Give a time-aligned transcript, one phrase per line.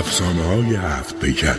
[0.00, 1.56] افسانه های هفت پیکر.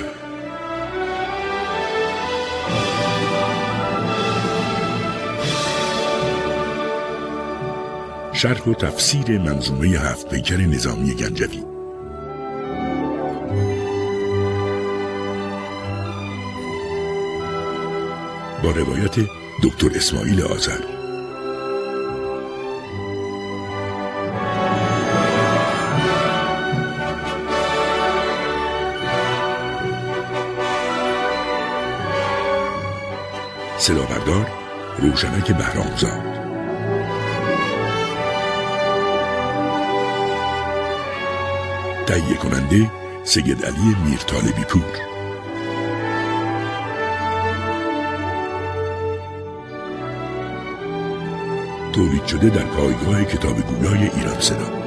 [8.33, 11.63] شرح و تفسیر منظومه هفت پیکر نظامی گنجوی.
[18.63, 19.15] با روایت
[19.63, 21.00] دکتر اسماعیل آذر.
[33.81, 34.47] صدا بردار
[34.97, 36.21] روشنک بهرامزاد.
[42.05, 42.91] تهیه کننده
[43.23, 44.83] سید علی میرطالبی پور.
[51.93, 54.80] تولید شده در پایگاه کتاب گویای ایران صدا.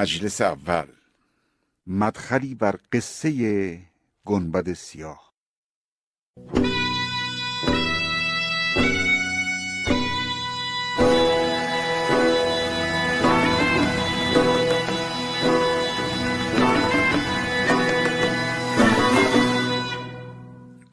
[0.00, 0.86] مجلس اول.
[1.86, 3.78] مدخلی بر قصه
[4.24, 5.32] گنبد سیاه.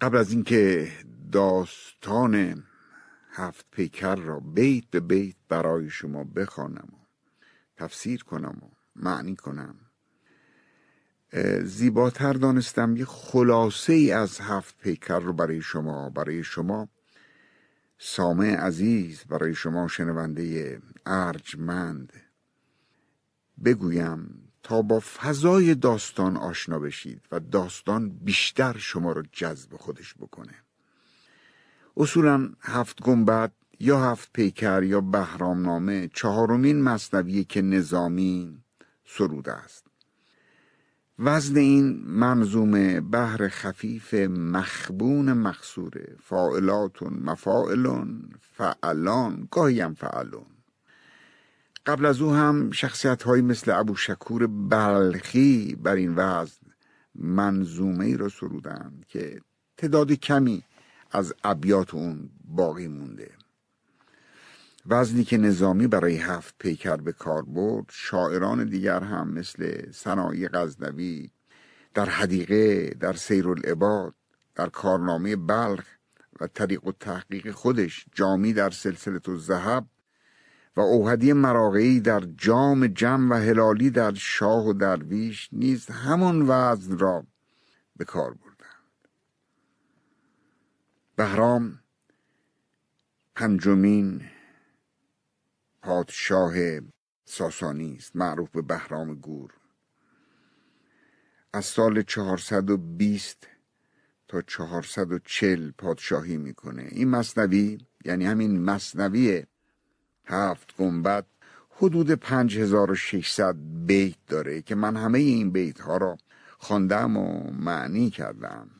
[0.01, 0.91] قبل از اینکه
[1.31, 2.63] داستان
[3.31, 7.05] هفت پیکر را بیت به بیت برای شما بخوانم و
[7.77, 9.75] تفسیر کنم و معنی کنم.
[11.63, 16.09] زیباتر دانستم یه خلاصه ای از هفت پیکر رو برای شما.
[16.09, 16.89] برای شما
[17.97, 22.13] سامع عزیز برای شما شنونده ارجمند.
[23.65, 30.53] بگویم تا با فضای داستان آشنا بشید و داستان بیشتر شما رو جذب خودش بکنه.
[31.97, 38.63] اصولا هفت گنبد یا هفت پیکر یا بهرامنامه چهارمین مصنوی که نظامی
[39.07, 39.87] سروده است.
[41.19, 50.45] وزن این منظومه بهر خفیف مخبون مخصوره فاعلاتون مفاعلون فعلان گاهی هم فعلون.
[51.85, 56.67] قبل از او هم شخصیت های مثل ابو شکور بلخی بر این وزن
[57.15, 59.41] منظومه ای را سرودند که
[59.77, 60.63] تعداد کمی
[61.11, 63.36] از ابیات اون باقی مونده.
[64.89, 71.31] وزنی که نظامی برای هفت پیکر به کار برد شاعران دیگر هم مثل سنایی غزنوی
[71.93, 74.13] در حدیقه در سیر العباد
[74.55, 75.85] در کارنامه بلخ
[76.41, 79.85] و طریق و تحقیق خودش جامی در سلسله زهب
[80.75, 86.97] و اوهدی مراقعی در جام جم و هلالی در شاه و درویش نیز همان وزن
[86.97, 87.25] را
[87.95, 89.07] به کار بردند.
[91.15, 91.79] بهرام
[93.35, 94.21] پنجمین
[95.87, 96.53] پادشاه
[97.25, 99.53] ساسانی است معروف به بهرام گور.
[101.53, 103.47] از سال 420
[104.27, 106.87] تا 440 پادشاهی می‌کنه.
[106.91, 109.43] این مصنوی یعنی همین مصنوی
[110.25, 111.25] هفت گنبد
[111.69, 113.55] حدود 5600
[113.85, 116.17] بیت داره که من همه این بیت ها را
[116.57, 118.76] خواندم و معنی کردم.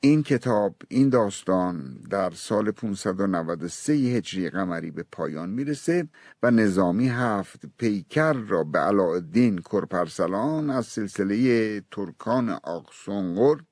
[0.00, 6.08] این کتاب این داستان در سال 593 هجری قمری به پایان می‌رسه
[6.42, 13.64] و نظامی هفت پیکر را به علاءالدین کرپرسلان از سلسله ترکان آقسونگور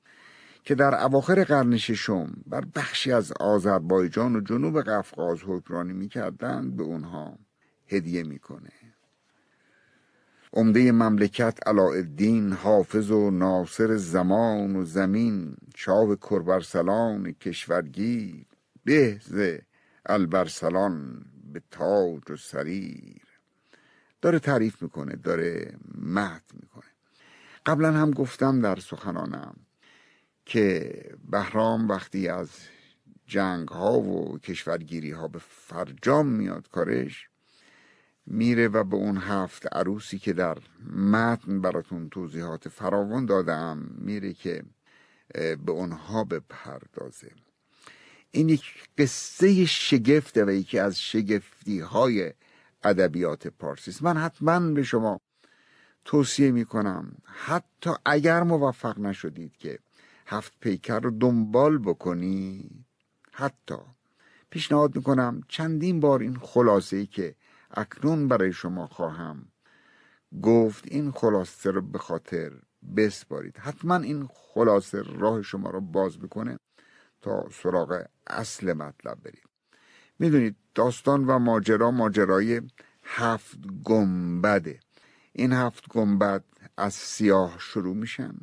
[0.63, 6.83] که در اواخر قرن ششم بر بخشی از آذربایجان و جنوب قفقاز حکمرانی می‌کردند به
[6.83, 7.39] اونها
[7.87, 8.86] هدیه می‌کنه.
[10.57, 18.45] عمده مملکت علاءالدین حافظ و ناصر زمان و زمین شاه کربرسلان کشورگیر.
[18.83, 19.59] بهز
[20.05, 23.21] البرسلان به تاج و سریر.
[24.21, 26.91] داره تعریف می‌کنه داره مهد می‌کنه.
[27.65, 29.55] قبلا هم گفتم در سخنانم
[30.45, 30.93] که
[31.31, 32.49] بهرام وقتی از
[33.25, 37.29] جنگ ها و کشورگیری ها به فرجام میاد کارش
[38.27, 40.57] میره و به اون هفت عروسی که در
[40.95, 44.63] متن براتون توضیحات فراوان دادم میره که
[45.33, 47.31] به اونها بپردازه.
[48.31, 48.63] این یک
[48.97, 52.33] قصه شگفته و یکی از شگفتی های
[52.83, 54.03] ادبیات پارسی است.
[54.03, 55.21] من حتما به شما
[56.05, 59.79] توصیه می‌کنم حتی اگر موفق نشدید که
[60.25, 62.85] هفت پیکر رو دنبال بکنید
[63.31, 63.75] حتی
[64.49, 67.35] پیشنهاد می‌کنم چندین بار این خلاصه ای که
[67.71, 69.45] اکنون برای شما خواهم.
[70.41, 72.51] گفت این خلاصه رو به خاطر
[72.97, 73.57] بسپارید.
[73.57, 76.59] حتما این خلاصه راه شما رو باز بکنه
[77.21, 79.43] تا سراغ اصل مطلب برید.
[80.19, 82.61] می‌دونید داستان و ماجرا ماجرای
[83.03, 84.79] هفت گنبده.
[85.33, 86.43] این هفت گنبد
[86.77, 88.35] از سیاه شروع میشن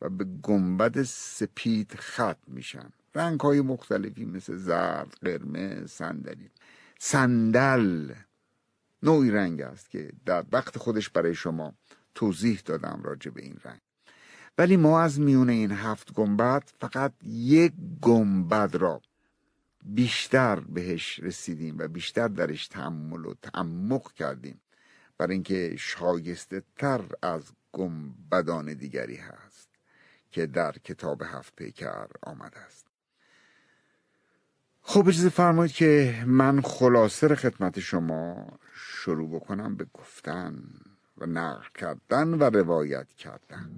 [0.00, 2.90] و به گنبد سپید خط میشن.
[3.14, 6.50] رنگ های مختلفی مثل زرد، قرمز، صندلی.
[6.98, 8.12] صندل.
[9.02, 11.74] نوعی رنگ است که در وقت خودش برای شما
[12.14, 13.80] توضیح دادم راجع به این رنگ.
[14.58, 19.02] ولی ما از میون این هفت گنبد فقط یک گنبد را
[19.84, 24.60] بیشتر بهش رسیدیم و بیشتر درش تحمل و تعمق کردیم.
[25.18, 29.68] برای اینکه شایسته تر از گنبدان دیگری هست
[30.30, 32.89] که در کتاب هفت پیکر آمده است.
[34.82, 40.62] خب اجازه فرمایید که من خلاصه خدمت شما شروع بکنم به گفتن
[41.18, 43.70] و نقل کردن و روایت کردن.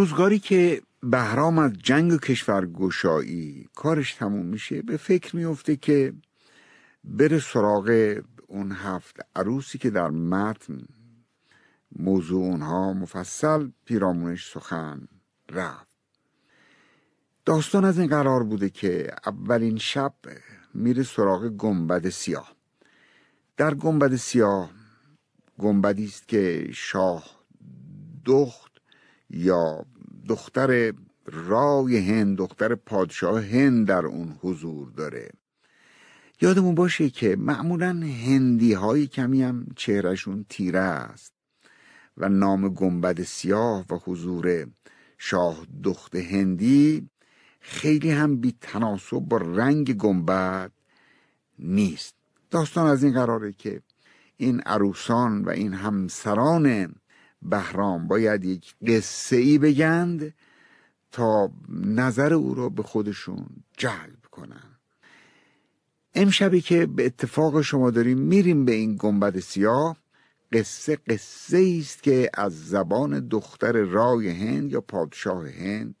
[0.00, 6.12] روزگاری که بهرام از جنگ و کشورگشایی کارش تموم میشه به فکر میفته که
[7.04, 8.16] بره سراغ
[8.46, 10.78] اون هفت عروسی که در متن
[11.96, 15.08] موضوع اونها مفصل پیرامونش سخن
[15.50, 15.86] رفت.
[17.44, 20.14] داستان از این قرار بوده که اولین شب
[20.74, 22.52] میره سراغ گنبد سیاه.
[23.56, 24.70] در گنبد سیاه
[25.58, 27.24] گنبدی است که شاه
[28.24, 28.69] دخت
[29.30, 29.86] یا
[30.28, 30.92] دختر
[31.26, 35.30] رای هند دختر پادشاه هند در اون حضور داره.
[36.40, 41.32] یادمون باشه که معمولا هندی های کمی هم چهرشون تیره است
[42.16, 44.66] و نام گنبد سیاه و حضور
[45.18, 47.08] شاه دخت هندی
[47.60, 50.72] خیلی هم بی تناسب با رنگ گنبد
[51.58, 52.14] نیست.
[52.50, 53.82] داستان از این قراره که
[54.36, 56.94] این عروسان و این همسران
[57.42, 60.34] بهرام باید یک قصه ای بگند
[61.12, 63.46] تا نظر او را به خودشون
[63.76, 64.80] جلب کنن.
[66.14, 69.96] امشبی که به اتفاق شما داریم میریم به این گنبد سیاه.
[70.52, 75.94] قصه قصه است که از زبان دختر رای هند یا پادشاه هند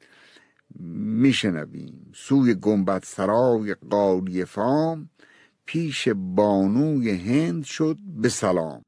[1.20, 2.12] میشنویم.
[2.14, 5.10] سوی گنبد سرای قالی فام
[5.66, 8.82] پیش بانوی هند شد به سلام.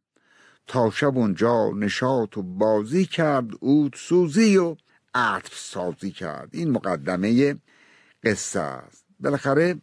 [0.73, 4.77] شب اونجا نشاط و بازی کرد اود سوزی و
[5.15, 6.49] عطف سازی کرد.
[6.53, 7.57] این مقدمه
[8.25, 9.05] قصه است.
[9.21, 9.77] بالاخره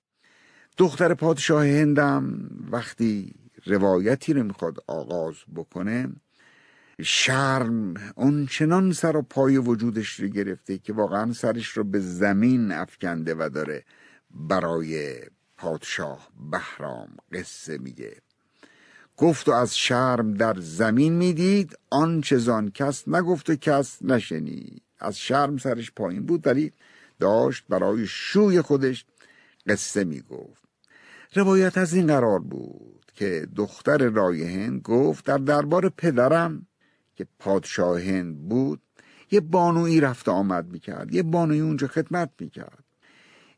[0.78, 3.34] دختر پادشاه هندم وقتی
[3.66, 6.10] روایتی رو می‌خواد آغاز بکنه
[7.02, 12.72] شرم اون چنان سر و پای وجودش رو گرفته که واقعا سرش رو به زمین
[12.72, 13.84] افکنده و داره
[14.32, 15.22] برای
[15.58, 18.22] پادشاه بهرام قصه میگه.
[19.20, 24.82] گفت و از شرم در زمین می‌دید آنچه زان کس نگفت و کس نشنید.
[25.00, 26.72] از شرم سرش پایین بود ولی
[27.20, 29.06] داشت برای شوی خودش
[29.68, 30.64] قصه می‌گفت.
[31.36, 36.68] روایت از این قرار بود که دختر رای هند گفت در دربار پدرم
[37.16, 38.82] که پادشاه هند بود
[39.32, 42.84] یه بانویی رفت آمد می‌کرد یه بانوی اونجا خدمت می‌کرد.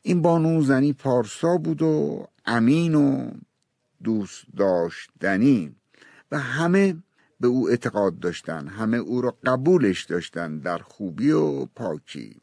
[0.01, 3.31] این بانو زنی پارسا بود و امین و
[4.03, 5.75] دوست داشتنی
[6.31, 6.95] و همه
[7.39, 12.41] به او اعتقاد داشتن همه او را قبولش داشتن در خوبی و پاکی.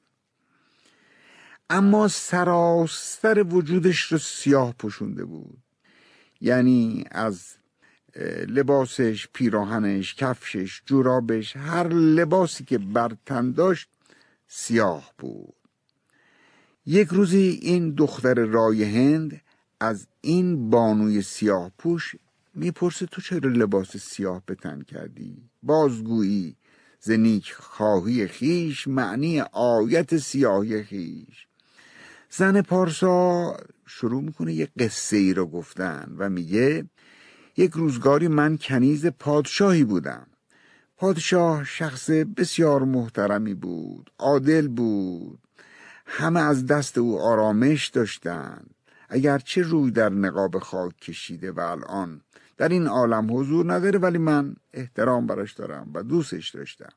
[1.70, 5.58] اما سراسر وجودش رو سیاه پوشونده بود.
[6.40, 7.54] یعنی از
[8.48, 13.88] لباسش پیراهنش کفشش جورابش هر لباسی که بر تن داشت
[14.46, 15.54] سیاه بود.
[16.86, 19.40] یک روزی این دختر رای هند
[19.80, 22.14] از این بانوی سیاه پوش
[22.54, 26.56] می‌پرسه تو چرا لباس سیاه به تن کردی؟ بازگویی
[27.00, 31.46] زنیک خواهی خیش معنی آیت سیاهی خیش
[32.30, 33.56] زن پارسا
[33.86, 36.84] شروع می‌کنه یه قصه ای رو گفتن و میگه
[37.56, 40.26] یک روزگاری من کنیز پادشاهی بودم.
[40.96, 45.38] پادشاه شخص بسیار محترمی بود عادل بود.
[46.06, 48.74] همه از دست او آرامش داشتند.
[49.08, 52.20] اگرچه روی در نقاب خاک کشیده و الان
[52.56, 56.92] در این عالم حضور نداره ولی من احترام براش دارم و دوستش داشتم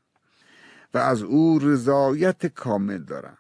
[0.94, 3.38] و از او رضایت کامل دارم.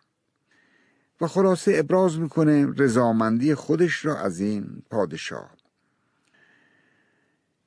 [1.21, 5.51] و خلاصه ابراز می‌کنه رضامندی خودش را از این پادشاه.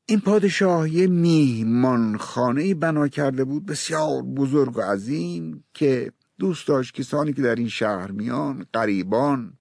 [0.06, 6.94] این پادشاه یه میهمان خانه بنا کرده بود بسیار بزرگ و عظیم که دوست داشت
[6.94, 9.58] کسانی که در این شهر میان قریبان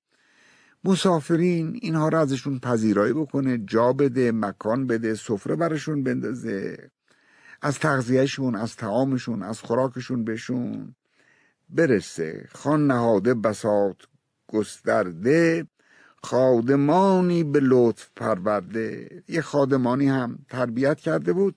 [0.84, 6.92] مسافرین اینها را ازشون پذیرایی بکنه جا بده مکان بده سفره برشون بندازه.
[7.62, 10.96] از تغذیهشون از تعامشون از خوراکشون بهشون
[11.70, 12.48] برسه.
[12.52, 13.98] خان نهاده بسات
[14.48, 15.68] گسترده
[16.24, 19.24] خادمانی به لطف پرورده.
[19.28, 21.56] یه خادمانی هم تربیت کرده بود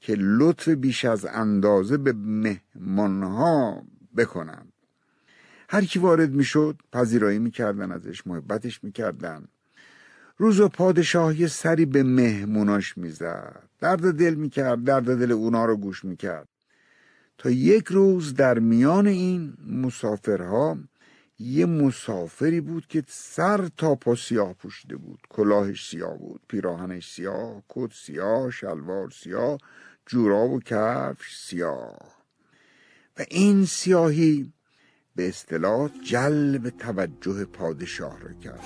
[0.00, 3.82] که لطف بیش از اندازه به مهمانها
[4.16, 4.69] بکنن.
[5.72, 9.48] هر کی وارد می‌شد پذیرایی می‌کردن ازش محبتش می‌کردن.
[10.36, 13.68] روز و پادشاه سری به مهموناش می‌زد.
[13.80, 16.48] درد دل می‌کرد درد دل اونا رو گوش می‌کرد.
[17.38, 20.78] تا یک روز در میان این مسافرها
[21.38, 25.20] یه مسافری بود که سر تا پا سیاه پوشیده بود.
[25.28, 29.58] کلاهش سیاه بود پیراهنش سیاه کت سیاه شلوار سیاه
[30.06, 31.98] جوراب و کفش سیاه.
[33.18, 34.52] و این سیاهی
[35.16, 38.64] به اصطلاح جلب توجه پادشاه را کرد.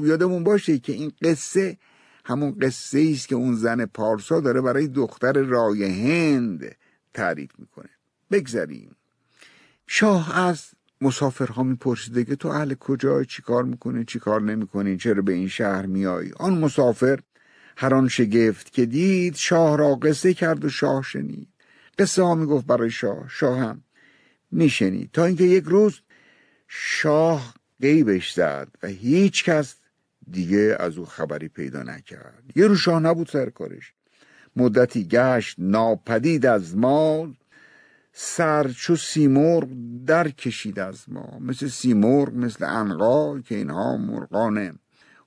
[0.00, 1.78] خب یادمون باشه که این قصه
[2.24, 6.76] همون قصه است که اون زن پارسا داره برای دختر رای هند
[7.14, 7.88] تعریف می‌کنه.
[8.30, 8.96] بگذاریم
[9.86, 10.64] شاه از
[11.00, 15.48] مسافرها میپرسیده که تو اهل کجا؟ چی کار می‌کنه چی کار نمی‌کنی؟ چرا به این
[15.48, 17.20] شهر میایی آن مسافر
[17.76, 21.48] هر آن شگفت که دید شاه را قصه کرد و شاه شنید.
[21.98, 23.28] قصه ها می‌گفت برای شاه.
[23.28, 23.82] شاه هم
[24.50, 25.10] میشنید.
[25.12, 26.00] تا اینکه یک روز
[26.68, 29.79] شاه قیبش زد و هیچ کس
[30.30, 32.42] دیگه از او خبری پیدا نکرد.
[32.56, 33.92] یه رو شاه نبود سر کارش.
[34.56, 37.34] مدتی گشت ناپدید از ما
[38.12, 39.68] سر چو سیمرغ
[40.06, 44.78] در کشید از ما مثل سیمرغ مثل انقا که اینها مرغان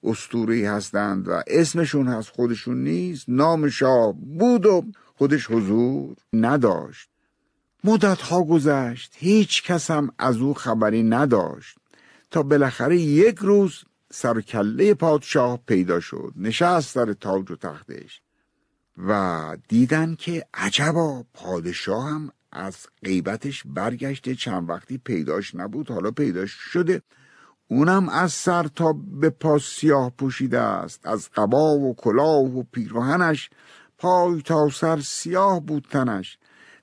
[0.04, 3.26] استوری هستند و اسمشون هست خودشون نیست.
[3.28, 4.86] نام شاه بود و
[5.16, 7.10] خودش حضور نداشت.
[7.84, 11.78] مدت ها گذشت هیچ کس هم از او خبری نداشت.
[12.32, 13.84] تا بالاخره یک روز
[14.16, 16.34] سرکله پادشاه پیدا شد.
[16.36, 18.22] نشست در تاج و تختش
[19.08, 24.36] و دیدن که عجبا پادشاه هم از غیبتش برگشته.
[24.36, 27.02] چند وقتی پیداش نبود حالا پیداش شده.
[27.68, 31.08] اونم از سر تا به پا سیاه پوشیده است.
[31.08, 33.50] از قبا و کلاه و پیراهنش
[33.98, 36.38] پای تا سر سیاه بود تنش.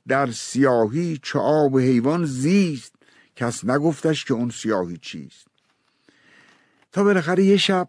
[0.09, 2.95] در سیاهی چه آب حیوان زیست.
[3.37, 5.50] کس نگفتش که اون سیاهی چیست.
[6.93, 7.89] تا بالاخره یه شب.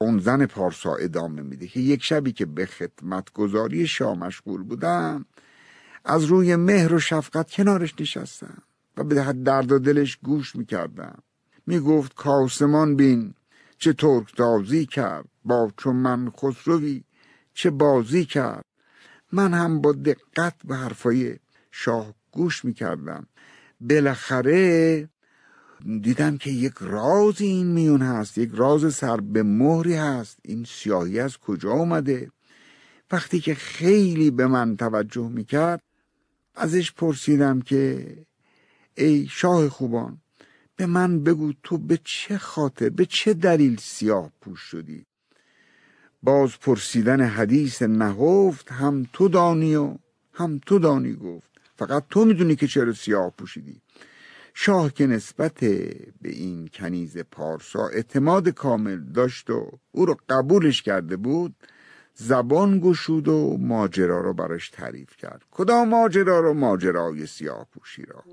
[0.00, 5.26] اون زن پارسا ادامه میده که یک شبی که به خدمت گذاری شاه مشغول بودم
[6.04, 8.62] از روی مهر و شفقت کنارش نشستم
[8.96, 11.22] و به درد و دلش گوش می‌کردم.
[11.66, 13.34] می‌گفت کاسمان بین
[13.78, 17.04] چه ترک تازی کرد با چون من خسروی
[17.54, 18.64] چه بازی کرد.
[19.32, 21.38] من هم با دقت به حرفای
[21.70, 23.26] شاه گوش می‌کردم.
[23.80, 25.08] بالاخره
[26.00, 30.38] دیدم که یک راز این میون هست یک راز سر به مهری هست.
[30.42, 32.30] این سیاهی از کجا آمده
[33.10, 35.82] وقتی که خیلی به من توجه می‌کرد
[36.54, 38.16] ازش پرسیدم که
[38.94, 40.18] ای شاه خوبان
[40.76, 45.06] به من بگو تو به چه خاطر به چه دلیل سیاه پوش شدی؟
[46.22, 49.96] باز پرسیدن حدیث نهفت هم تو دانی و
[50.32, 51.50] هم تو دانی گفت.
[51.76, 53.80] فقط تو می‌دونی که چرا سیاه پوشیدی.
[54.62, 55.54] شاه که نسبت
[56.22, 61.54] به این کنیز پارسا اعتماد کامل داشت و او رو قبولش کرده بود
[62.14, 65.42] زبان گشود و ماجرا رو براش تعریف کرد.
[65.50, 68.24] کدام ماجرا رو؟ ماجرای سیاه پوشی را.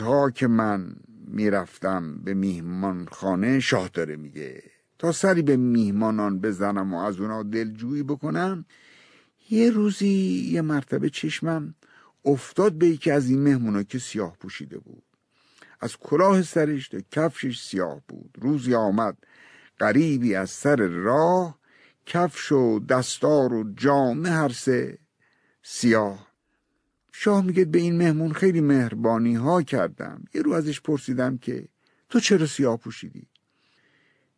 [0.00, 4.62] روزها که من می‌رفتم به میهمان خانه شاه داره میگه
[4.98, 8.64] تا سری به میهمانان بزنم و از اونا دلجویی بکنم
[9.50, 11.74] یه روزی یه مرتبه چشمم
[12.24, 15.02] افتاد به یکی از این مهمونا که سیاه پوشیده بود.
[15.80, 18.30] از کلاه سرش تا کفشش سیاه بود.
[18.40, 19.16] روزی آمد
[19.78, 21.58] قریبی از سر راه
[22.06, 24.98] کفش و دستار و جامه هر سه
[25.62, 26.29] سیاه
[27.12, 30.24] شاه میگه به این مهمون خیلی مهربانی ها کردم.
[30.34, 31.68] یه رو ازش پرسیدم که
[32.08, 33.26] تو چرا سیاه پوشیدی؟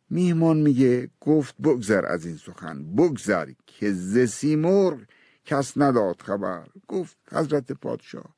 [0.09, 4.99] میهمان میگه گفت بگذر از این سخن بگذر که ز سیمرغ
[5.45, 6.67] کس نداد خبر.
[6.87, 8.35] گفت حضرت پادشاه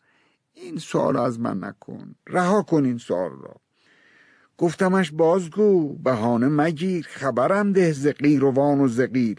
[0.54, 3.56] این سوال از من نکن رها کن این سوال را.
[4.58, 9.38] گفتمش بازگو بهانه مگیر خبرم ده ز قیروان و زقیر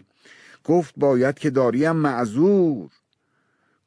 [0.63, 2.91] گفت باید که داریم معذور.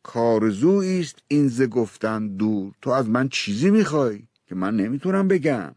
[0.03, 2.73] کارزویی است این ز گفتن دور.
[2.83, 5.75] تو از من چیزی می‌خوای که من نمی‌تونم بگم.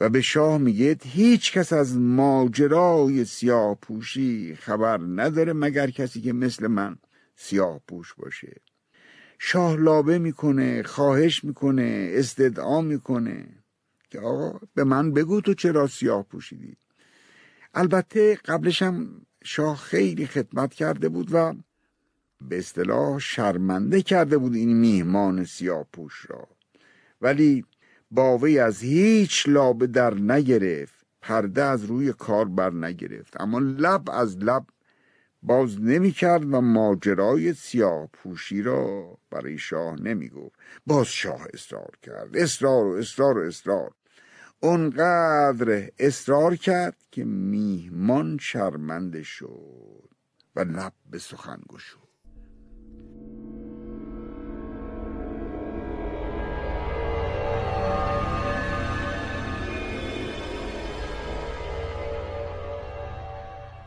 [0.00, 6.32] و به شاه میگه هیچ کس از ماجرای سیاه پوشی خبر نداره مگر کسی که
[6.32, 6.96] مثل من
[7.36, 8.60] سیاه پوش باشه.
[9.38, 13.48] شاه لابه می‌کنه خواهش می‌کنه استدعا می‌کنه
[14.10, 16.76] که آقا به من بگو تو چرا سیاه پوشیدی
[17.74, 21.54] البته قبلش هم شاه خیلی خدمت کرده بود و
[22.40, 26.48] به اصطلاح شرمنده کرده بود این میهمان سیاه پوش را.
[27.20, 27.64] ولی
[28.10, 33.40] باوی از هیچ لابه در نگرفت پرده از روی کار بر نگرفت.
[33.40, 34.66] اما لب از لب
[35.42, 40.56] باز نمی کرد و ماجرای سیاه پوشی را برای شاه نمی گفت.
[40.86, 42.36] باز شاه اصرار کرد.
[42.36, 43.92] اصرار و اصرار و اصرار.
[44.60, 50.08] اونقدر اصرار کرد که میهمان شرمنده شد
[50.56, 52.05] و لب به سخن گشود.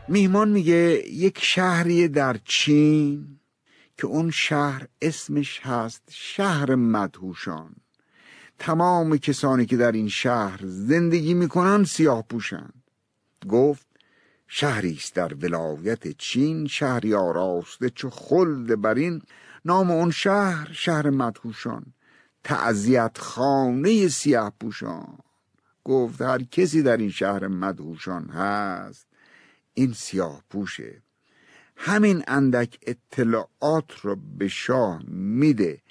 [0.08, 3.40] میهمان میگه یک شهری در چین
[3.96, 7.76] که اون شهر اسمش هست شهر مدهوشان.
[8.58, 12.70] تمام کسانی که در این شهر زندگی می‌کنن سیاه پوشن.
[13.48, 13.86] گفت
[14.48, 19.22] شهری است در ولایت چین شهری آراسته چو خلد برین
[19.64, 21.86] نام اون شهر شهر مدهوشان.
[22.44, 25.18] تعذیت خانه سیاه پوشان.
[25.84, 29.09] گفت هر کسی در این شهر مدهوشان هست
[29.74, 31.02] این سیاه پوشه.
[31.76, 35.82] همین اندک اطلاعات رو به شاه میده.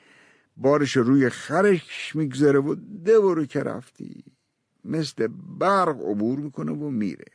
[0.58, 4.24] بارش روی خرش میگذره و ده که رفتی.
[4.86, 5.28] مثل
[5.60, 7.32] برق عبور می‌کنه و میره.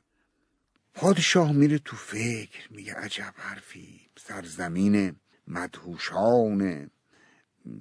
[0.94, 4.00] پادشاه میره تو فکر میگه عجب حرفی.
[4.16, 5.16] سرزمین
[5.48, 6.90] مدهوشان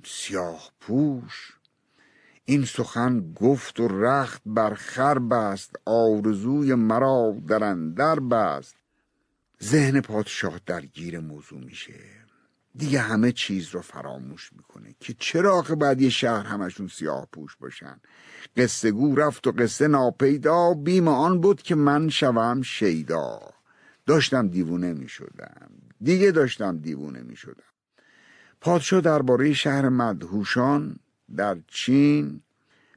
[0.06, 1.58] سیاه پوش.
[2.46, 8.76] این سخن گفت و رخت بر خر بست آرزوی مرا در اندر بست.
[9.64, 11.94] ذهن پادشاه درگیر موضوع میشه.
[12.76, 17.56] دیگه همه چیز رو فراموش می‌کنه که چرا که بعد یه شهر همشون سیاه پوش
[17.56, 18.00] باشن؟
[18.58, 23.40] قصه گو رفت و قصه ناپیدا بیم آن بود که من شوم شیدا.
[24.06, 25.72] داشتم دیوونه می‌شدم.
[26.02, 27.64] دیگه داشتم دیوونه می‌شدم.
[28.62, 31.00] پادشاه درباره شهر مدهوشان
[31.38, 32.42] در چین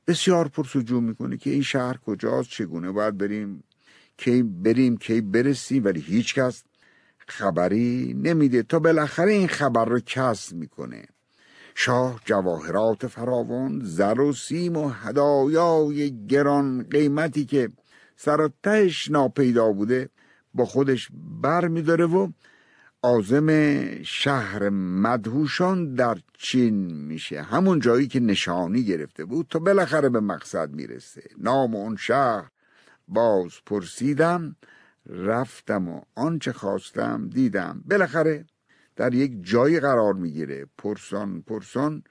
[0.06, 3.64] بسیار پرسجو می‌کنه که این شهر کجاست چگونه باید بریم
[4.16, 6.64] کی بریم کی برسیم ولی هیچ کس
[7.26, 8.62] خبری نمیده.
[8.62, 11.04] تا بالاخره این خبر رو کسب می‌کنه.
[11.74, 17.68] شاه جواهرات فراوان زر و سیم و هدایای گران قیمتی که
[18.16, 18.50] سر
[19.10, 20.08] ناپیدا بوده
[20.54, 21.08] با خودش
[21.42, 22.30] بر میداره و
[23.06, 23.48] عازم
[24.02, 27.42] شهر مدهوشان در چین میشه.
[27.42, 31.22] همون جایی که نشانی گرفته بود تا بالاخره به مقصد می‌رسه.
[31.38, 32.50] نام اون شهر
[33.08, 34.56] باز پرسیدم
[35.06, 37.82] رفتم و آنچه خواستم دیدم.
[37.90, 38.44] بالاخره
[38.96, 40.66] در یک جایی قرار می‌گیره.
[40.78, 42.02] پرسان پرسان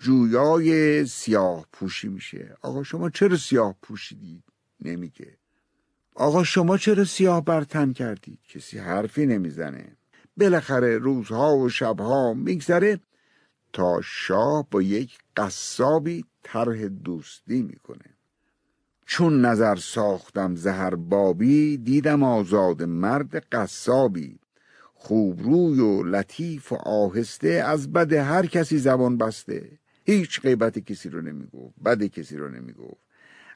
[0.00, 2.56] جویای سیاه پوشی میشه.
[2.62, 4.44] آقا شما چرا سیاه پوشیدید
[4.80, 5.38] نمیگه.
[6.14, 9.96] آقا شما چرا سیاه برتن کردید کسی حرفی نمی‌زنه.
[10.36, 13.00] بالاخره روزها و شبها میگذره
[13.72, 18.16] تا شاه با یک قصابی طرح دوستی می‌کنه.
[19.06, 24.38] چون نظر ساختم زهر بابی دیدم آزاد مرد قصابی.
[24.94, 29.78] خوب روی و لطیف و آهسته از بد هر کسی زبان بسته.
[30.04, 33.00] هیچ غیبت کسی رو نمی‌گفت بد کسی رو نمی‌گفت.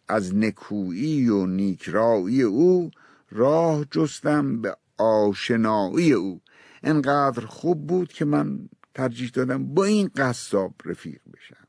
[0.08, 2.90] از نکویی و نیکرایی او
[3.30, 6.40] راه جستم به آشنایی او.
[6.82, 11.66] انقدر خوب بود که من ترجیح دادم با این قصاب رفیق بشم.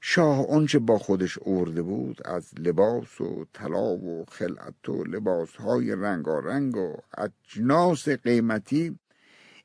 [0.00, 6.76] شاه آنچه با خودش ارده بود از لباس و طلا و خلعت و لباسهای رنگارنگ
[6.76, 8.98] و اجناس قیمتی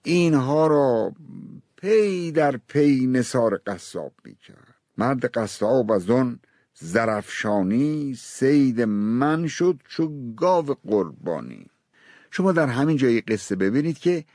[0.03, 1.13] اینها را
[1.75, 4.75] پی در پی نصار قصاب می‌کرد.
[4.97, 6.39] مرد قصاب از آن
[6.73, 11.69] زرفشانی سید من شد چو گاو قربانی.
[12.31, 14.25] شما در همین جای قصه ببینید که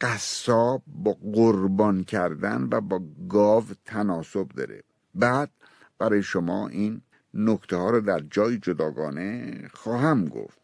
[0.00, 4.82] قصاب با قربان کردن و با گاو تناسب داره.
[5.14, 5.50] بعد
[5.98, 7.02] برای شما این
[7.34, 10.58] نکته ها رو در جای جداگانه خواهم گفت.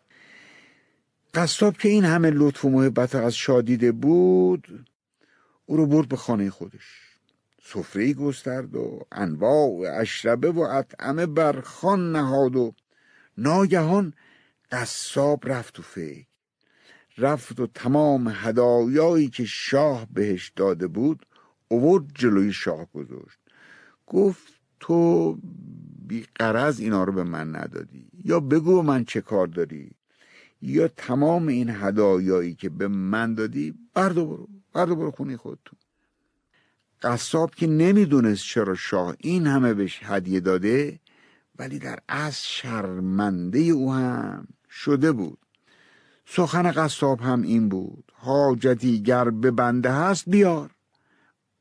[1.35, 4.87] قصاب که این همه لطف و محبت از شادیده بود
[5.67, 7.09] او رو برد به خانه خودش.
[7.63, 12.75] سفره گسترد و انواع و اشربه و اطعمه بر خان نهاد و
[13.39, 14.13] ناگهان
[14.71, 16.28] قصاب رفت و فکر.
[17.19, 21.27] رفت و تمام هدایایی که شاه بهش داده بود
[21.69, 23.39] اوورد جلوی شاه گذاشت.
[24.07, 25.33] گفت تو
[26.07, 28.09] بی قرض اینا رو به من ندادی.
[28.25, 29.91] یا بگو من چه کار داری.
[30.63, 35.79] یا تمام این هدایایی که به من دادی بردو برو بردو برو خونه خودتون.
[37.03, 41.01] قصاب که نمی‌دونست چرا شاه این همه بهش هدیه داده
[41.59, 45.39] ولی در اصل شرمنده او هم شده بود.
[46.31, 50.71] سخن قصاب هم این بود حاجتی گر به بنده هست بیار.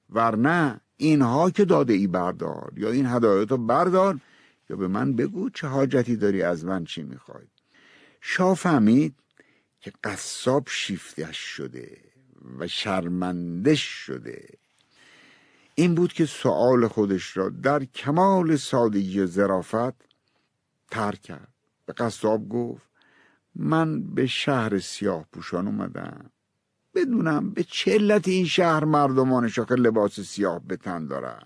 [0.09, 4.19] ورنه اینها که داده ای بردار یا این هدایتو بردار
[4.69, 7.47] یا به من بگو چه حاجتی داری از من چی می‌خوای.
[8.21, 9.15] شاه فهمید
[9.79, 11.97] که قصاب شیفتش شده
[12.59, 14.49] و شرمندش شده.
[15.75, 19.95] این بود که سؤال خودش را در کمال سادگی و ظرافت
[20.91, 21.53] ترک کرد.
[21.85, 22.86] به قصاب گفت
[23.59, 26.29] من به شهر سیاه پوشان اومدم.
[26.95, 31.43] بدونم به چه علت این شهر مردمانش آخه لباس سیاه به تن دارن.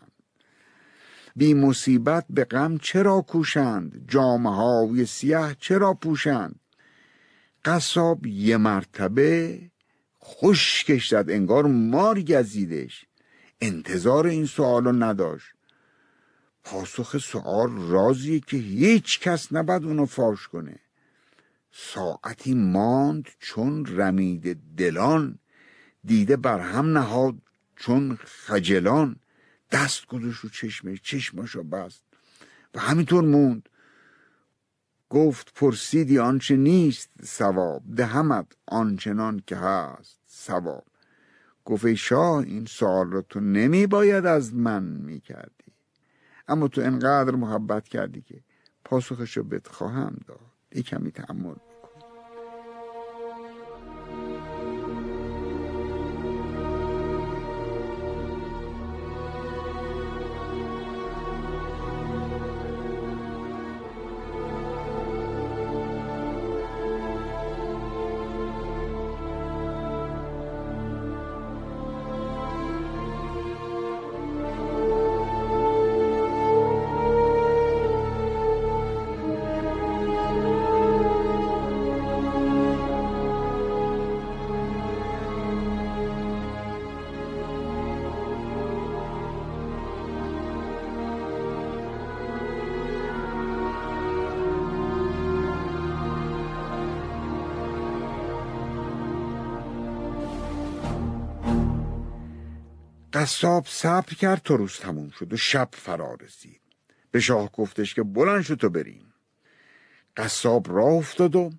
[1.35, 6.59] بی مصیبت به غم چرا کوشند؟ جامعه های سیاه چرا پوشند؟
[7.65, 9.61] قصاب یه مرتبه
[10.23, 13.05] خشکش زد انگار مار گزیدش.
[13.61, 15.47] انتظار این سوال رو نداشت.
[16.63, 20.79] پاسخ سوال رازیه که هیچ کس نباید اونو فاش کنه.
[21.71, 25.39] ساعتی ماند چون رمید دلان
[26.03, 27.35] دیده بر هم نهاد
[27.75, 29.15] چون خجلان.
[29.71, 32.03] دست گذاشت و چشمش چشماشو بست
[32.75, 33.69] و همینطور موند.
[35.09, 40.85] گفت پرسیدی آنچه نیست سواب دهمت آنچنان که هست سواب
[41.65, 45.73] گفت شاه این سوال رو تو نمی باید از من می کردی
[46.47, 48.43] اما تو انقدر محبت کردی که
[48.85, 50.50] پاسخش رو بهت خواهم داد.
[50.75, 51.11] یه کمی
[103.21, 106.61] قصاب صبر کرد تا روز تموم شد و شب فرا رسید.
[107.11, 109.13] به شاه گفتش که بلند شد تو بریم.
[110.17, 111.49] قصاب راه افتاد و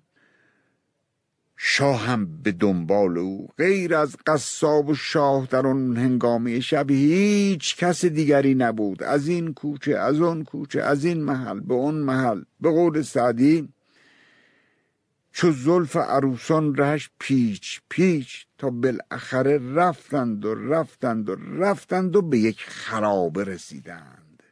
[1.57, 3.47] شاه هم به دنبال او.
[3.57, 9.03] غیر از قصاب و شاه در آن هنگامه شب هیچ کس دیگری نبود.
[9.03, 12.41] از این کوچه از آن کوچه از این محل به اون محل.
[12.61, 13.72] به قول سعدی
[15.33, 22.39] چو زلف عروسان رهش پیچ پیچ تا بالاخره رفتند و رفتند و رفتند و به
[22.39, 24.43] یک خرابه رسیدند.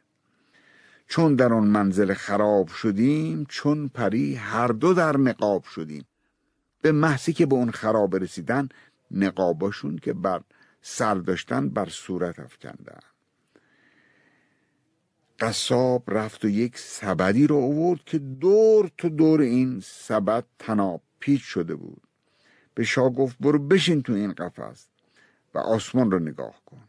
[1.08, 6.04] چون در آن منزل خراب شدیم چون پری هر دو در نقاب شدیم.
[6.82, 8.68] به محضی که به اون خرابه رسیدن
[9.10, 10.40] نقاباشون که بر
[10.82, 13.11] سر داشتن بر صورت افکندن.
[15.42, 21.42] قصاب رفت و یک سبدی رو آورد که دور تو دور این سبد تناب پیچ
[21.42, 22.02] شده بود.
[22.74, 24.88] به شاه گفت برو بشین تو این قفس
[25.54, 26.80] و آسمان رو نگاه کن.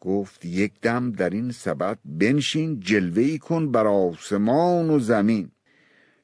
[0.00, 5.50] گفت یک دم در این سبد بنشین جلوه کن بر آسمان و زمین.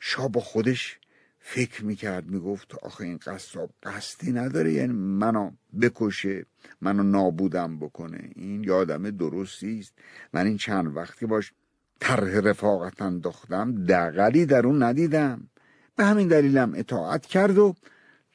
[0.01, 0.99] شاه با خودش
[1.47, 6.47] فکر می‌کرد می‌گفت آخه این قصاب قصدی نداره یعنی منو بکشه
[6.81, 8.31] منو نابودم بکنه.
[8.35, 9.93] این یادم درستی است.
[10.33, 11.53] من این چند وقتی باش
[12.01, 15.51] طرح رفاقت انداختم دقلی در اون ندیدم.
[15.97, 17.75] به همین دلیلم اطاعت کرد و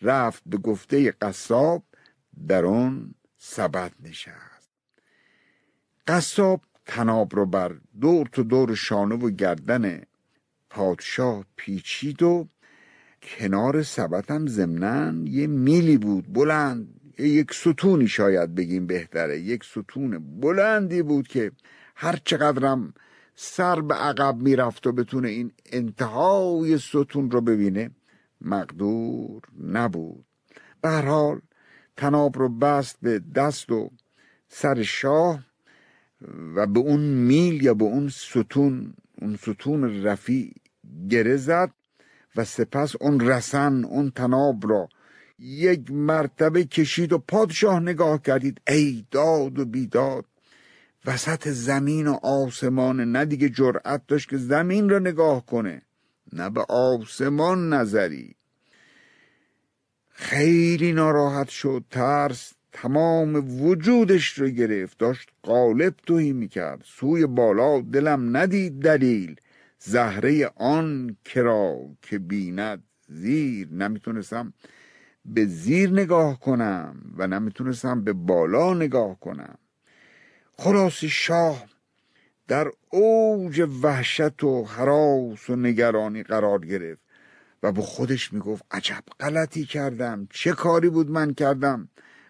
[0.02, 1.84] رفت به گفته قصاب
[2.48, 4.70] در اون سبد نشست.
[6.08, 10.04] قصاب تناب رو بر دور تو دور شانه و گردن
[10.70, 12.48] پادشاه پیچید و
[13.22, 16.88] کنار سبتم زمنن یه میلی بود بلند.
[17.18, 19.40] یک ستونی شاید بگیم بهتره.
[19.40, 21.52] یک ستون بلندی بود که
[21.96, 22.94] هر چقدرم
[23.36, 27.92] سر به عقب می‌رفت و بتونه این انتهای ستون رو ببینه
[28.42, 30.26] مقدور نبود.
[30.82, 31.42] به هر حال
[31.98, 33.92] تناب رو بست به دست و
[34.48, 35.40] سر شاه
[36.56, 40.54] و به اون میل یا به اون ستون اون ستون رفیع
[41.10, 41.72] گره زد.
[42.36, 44.90] و سپس اون رسن اون تناب را
[45.40, 48.62] یک مرتبه کشید و پادشاه نگاه کردید.
[48.68, 50.26] ای داد و بیداد
[51.06, 55.82] وسط زمین و آسمان نه دیگه جرأت داشت که زمین را نگاه کنه
[56.34, 58.36] نه به آسمان نظری.
[60.10, 64.98] خیلی ناراحت شد ترس تمام وجودش رو گرفت.
[64.98, 66.82] داشت قالب توهی می‌کرد.
[66.86, 69.36] سوی بالا دلم ندید دلیل.
[69.80, 73.68] زهره آن کرا که بیند زیر.
[73.72, 74.54] نمی‌تونستم
[75.26, 79.58] به زیر نگاه کنم و نمی‌تونستم به بالا نگاه کنم.
[80.54, 81.66] خلاص شاه
[82.48, 87.02] در اوج وحشت و حراس و نگرانی قرار گرفت
[87.64, 90.28] و به خودش می‌گفت عجب غلطی کردم.
[90.32, 91.90] چه کاری بود من کردم؟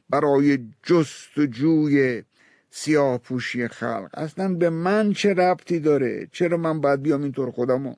[0.09, 2.23] برای جستجوی
[2.71, 4.10] سیاه پوشی خلق.
[4.13, 7.95] اصلا به من چه ربطی داره؟ چرا من باید بیام اینطور خودمو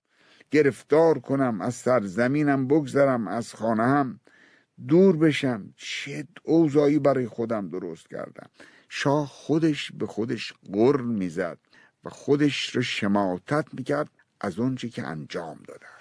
[0.51, 4.19] گرفتار کنم از سرزمینم بگذرم از خانه هم
[4.87, 8.49] دور بشم؟ چه اوضاعی برای خودم درست کردم؟
[8.89, 11.57] شاه خودش به خودش قر می‌زد
[12.03, 14.09] و خودش رو شماتت می‌کرد
[14.41, 16.00] از اونچه که انجام داده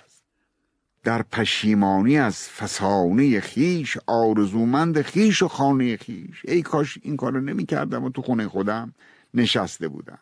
[1.05, 6.43] در پشیمانی از فسانه خیش آرزومند خیش و خانه خیش.
[6.45, 8.95] ای کاش این کار رو نمی کردم و تو خونه خودم
[9.35, 10.19] نشسته بودم.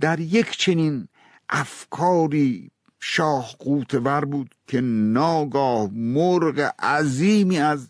[0.00, 1.08] در یک چنین
[1.48, 3.56] افکاری شاه
[3.92, 7.88] ور بود که ناگاه مرغ عظیمی از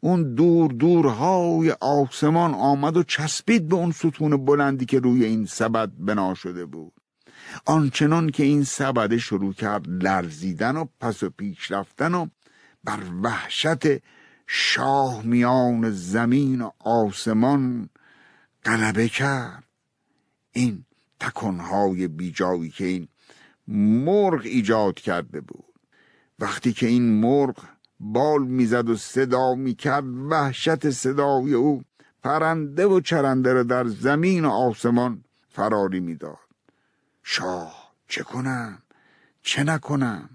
[0.00, 5.90] اون دور دورهای آسمان آمد و چسبید به اون ستون بلندی که روی این سبد
[5.98, 6.92] بنا شده بود.
[7.64, 12.26] آنچنان که این سبده شروع کرد لرزیدن و پس و پیش رفتن و
[12.84, 13.82] بر وحشت
[14.46, 17.88] شاه میان زمین و آسمان
[18.64, 19.64] غلبه کرد.
[20.52, 20.84] این
[21.20, 23.08] تکنهای بیجایی که این
[23.68, 25.64] مرغ ایجاد کرده بود.
[26.38, 27.56] وقتی که این مرغ
[28.00, 31.82] بال می‌زد و صدا می‌کرد وحشت صدای او
[32.22, 36.49] پرنده و چرنده را در زمین و آسمان فراری می‌داد.
[37.32, 38.82] شاه چه کنم؟
[39.42, 40.30] چه نکنم؟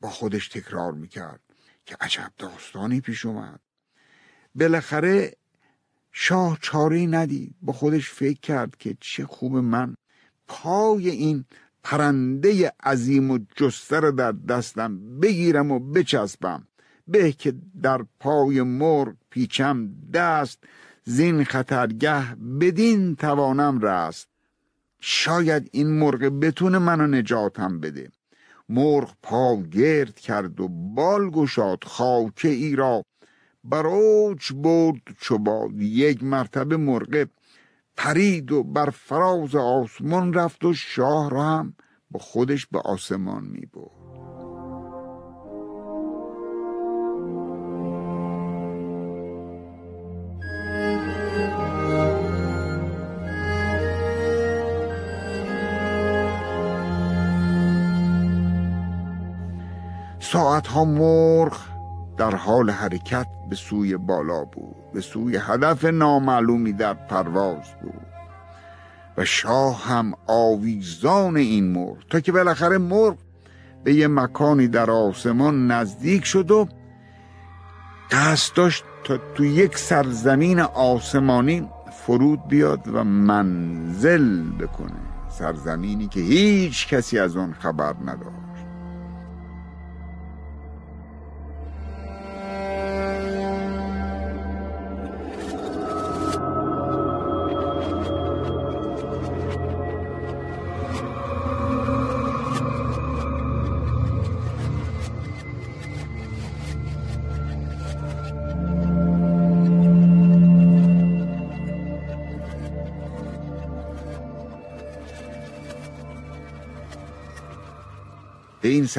[0.00, 1.40] با خودش تکرار می‌کرد
[1.86, 3.60] که عجب داستانی پیش اومد.
[4.54, 5.36] بالاخره
[6.12, 7.54] شاه چاره ندید.
[7.62, 9.94] با خودش فکر کرد که چه خوب من
[10.48, 11.44] پای این
[11.82, 16.68] پرنده عظیم و جستر در دستم بگیرم و بچسبم.
[17.08, 20.58] به که در پای مرغ پیچم دست
[21.04, 24.31] زین خطرگه بدین توانم رست.
[25.04, 28.10] شاید این مرغ بتونه منو نجاتم بده.
[28.68, 33.02] مرغ پا گرد کرد و بال گشاد خاکه ای را.
[33.64, 37.26] بروج برد چوباد یک مرتبه مرغ.
[37.96, 41.74] پرید و بر فراز آسمان رفت و شاه را هم
[42.10, 44.01] با خودش به آسمان می برد.
[60.32, 61.56] ساعتها مرغ
[62.16, 68.06] در حال حرکت به سوی بالا بود به سوی هدف نامعلومی در پرواز بود.
[69.16, 73.16] و شاه هم آویزان این مرغ تا که بالاخره مرغ
[73.84, 76.68] به یه مکانی در آسمان نزدیک شد و
[78.10, 81.68] قصد داشت تا تو یک سرزمین آسمانی
[82.06, 85.00] فرود بیاد و منزل بکنه.
[85.28, 88.41] سرزمینی که هیچ کسی از اون خبر نداشت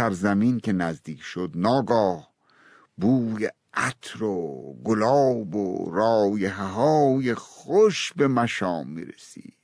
[0.03, 2.29] سرزمین که نزدیک شد ناگاه
[2.97, 9.57] بوی عطر و گلاب و رایحه های خوش به مشام می‌رسید.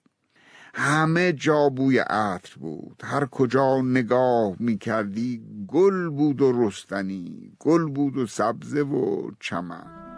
[0.73, 3.02] همه جا بوی عطر بود.
[3.04, 10.08] هر کجا نگاه می‌کردی گل بود و رستنی گل بود و سبزه و چمن.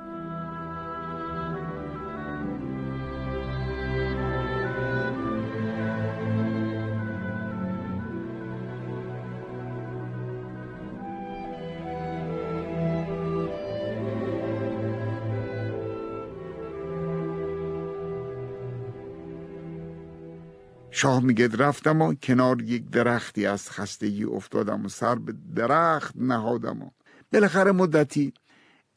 [20.93, 26.81] شاه میگه رفتم و کنار یک درختی از خستگی افتادم و سر به درخت نهادم
[26.81, 26.89] و
[27.33, 28.33] بالاخره مدتی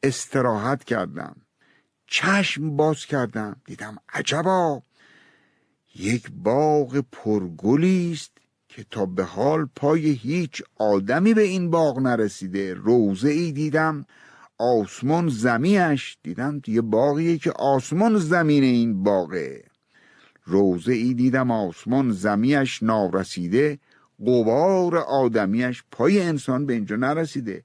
[0.03, 1.37] استراحت کردم.
[2.07, 3.57] چشم باز کردم.
[3.65, 4.83] دیدم عجبا
[5.95, 8.33] یک باغ پرگلی است
[8.69, 12.75] که تا به حال پای هیچ آدمی به این باغ نرسیده.
[12.75, 14.05] روزه ای دیدم
[14.59, 19.74] آسمان زمیش دیدم یه باغیه که آسمان زمین این باغه.
[20.45, 23.79] روزه ای دیدم آسمان زمیش نارسیده
[24.21, 27.65] قبار آدمیش پای انسان به اینجا نرسیده.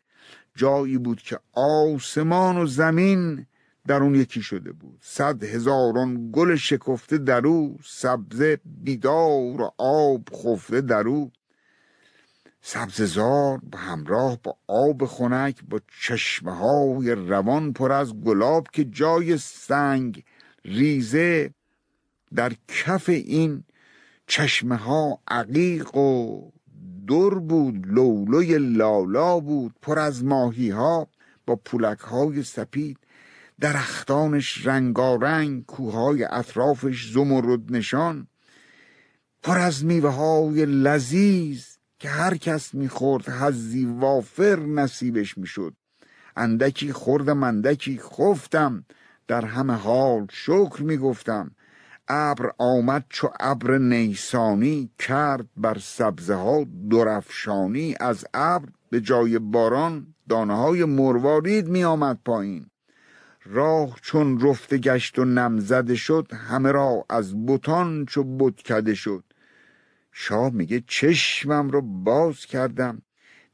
[0.56, 3.46] جایی بود که آسمان و زمین
[3.88, 5.00] در اون یکی شده بود.
[5.02, 11.32] صد هزاران گل شکفته در او سبزه بیدار و آب خفته در او.
[12.62, 19.38] سبززار به همراه با آب خنک با چشمه های روان پر از گلاب که جای
[19.38, 20.24] سنگ
[20.66, 21.54] ریزه
[22.36, 23.64] در کف این
[24.28, 26.42] چشمه ها عقیق و
[27.08, 31.08] در بود لولوی لالا بود پر از ماهی ها
[31.46, 32.98] با پولک های سپید
[33.60, 38.28] درختانش رنگارنگ کوههای اطرافش زمرد نشان
[39.44, 41.66] پر از میوه های لذیذ
[42.00, 45.74] که هر کس می‌خورد حزی وافر نصیبش می‌شد.
[46.36, 48.86] اندکی خوردم اندکی خفتم
[49.28, 51.52] در همه حال شکر می‌گفتم.
[52.10, 57.96] ابر آمد چو ابر نیسانی کرد بر سبزه ها درفشانی.
[58.00, 62.66] از ابر به جای باران دانه های مروارید می آمد پایین.
[63.46, 69.24] راه چون رفته گشت و نمزده شد همه را از بوتان چو بت کده شد.
[70.12, 73.02] شاه میگه چشمم رو باز کردم.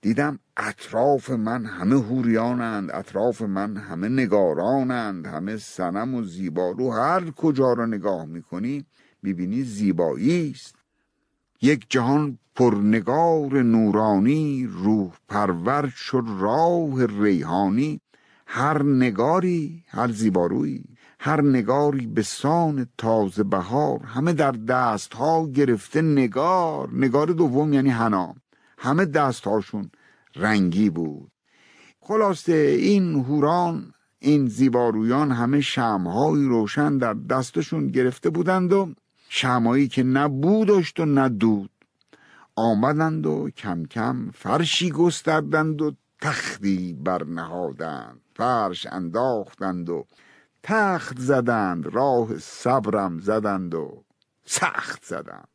[0.06, 7.74] دیدم اطراف من همه هوریانند اطراف من همه نگارانند همه سنم و زیبارو هر کجا
[7.74, 8.86] را نگاه می‌کنی
[9.24, 10.76] می‌بینی زیبایی است.
[11.62, 18.02] یک جهان پرنگار نورانی روح پرور شد راه ریحانی.
[18.48, 20.84] هر نگاری هر زیبارویی
[21.20, 24.00] هر نگاری به سان تازه بهار.
[24.00, 28.36] همه در دست ها گرفته نگار نگار دوم یعنی حنا.
[28.78, 29.92] همه دستهاشون
[30.36, 31.32] رنگی بود.
[32.00, 38.94] خلاصه این هوران این زیبارویان همه شمهایی روشن در دستشون گرفته بودند و
[39.30, 41.70] شمایی که نه بو داشت و نه دود.
[42.56, 45.92] آمدند و کم کم فرشی گستردند و
[46.22, 48.22] تختی برنهادند.
[48.36, 50.06] فرش انداختند و
[50.64, 54.04] تخت زدند راه صبرم زدند و
[54.46, 55.48] سخت زدند.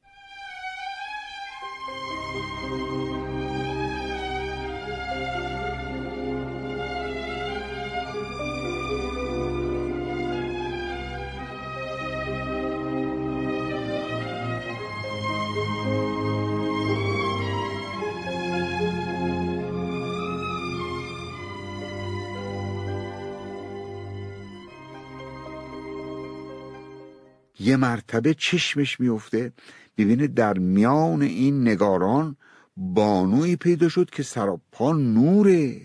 [27.60, 29.52] یه مرتبه چشمش میفته
[29.98, 32.36] ببینه در میان این نگاران
[32.76, 35.80] بانوی پیدا شد که سراپا نوره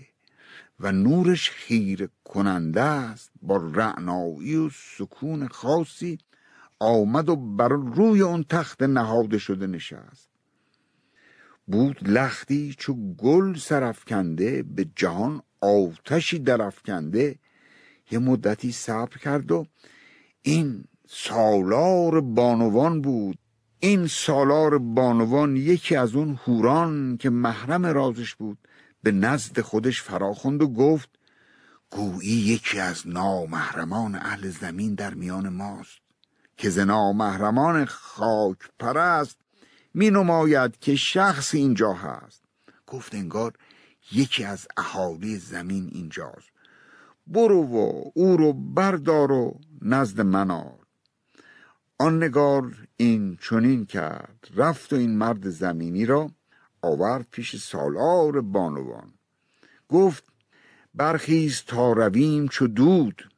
[0.80, 3.30] و نورش خیر کننده است.
[3.42, 6.18] با رعنایی و سکون خاصی
[6.78, 10.30] آمد و بر روی اون تخت نهاده شده نشست.
[11.66, 17.38] بود لختی چو گل سرفکنده به جهان آتشی درفکنده
[18.10, 19.66] یه مدتی صبر کرد و
[20.42, 23.38] این سالار بانوان بود.
[23.80, 28.58] این سالار بانوان یکی از اون هوران که محرم رازش بود.
[29.02, 31.10] به نزد خودش فراخوند و گفت
[31.90, 35.98] گویی یکی از نامحرمان اهل زمین در میان ماست
[36.56, 39.36] که ز نامحرمان خاک پرست
[39.94, 42.42] می نماید که شخص اینجا هست.
[42.86, 43.52] گفت انگار
[44.12, 46.48] یکی از اهالی زمین اینجاست.
[47.26, 50.85] برو و او رو بردار و نزد من آر.
[51.98, 56.30] آن نگار این چنین کرد رفت و این مرد زمینی را
[56.82, 59.14] آورد پیش سالار بانوان.
[59.88, 60.24] گفت
[60.94, 63.30] برخیز تا رویم چو دود.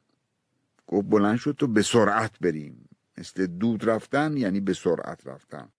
[0.87, 2.89] گفت بلند شد تو به سرعت بریم.
[3.17, 5.69] مثل دود رفتن یعنی به سرعت رفتن.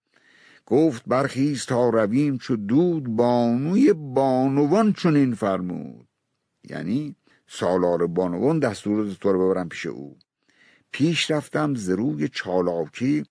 [0.65, 6.07] گفت برخیز تا رویم چو دود بانوی بانوان چنین فرمود.
[6.69, 7.15] یعنی
[7.47, 10.17] سالار بانوان دستور تو رو ببرم پیش او.
[10.91, 13.25] پیش رفتم ز روی چالاکی.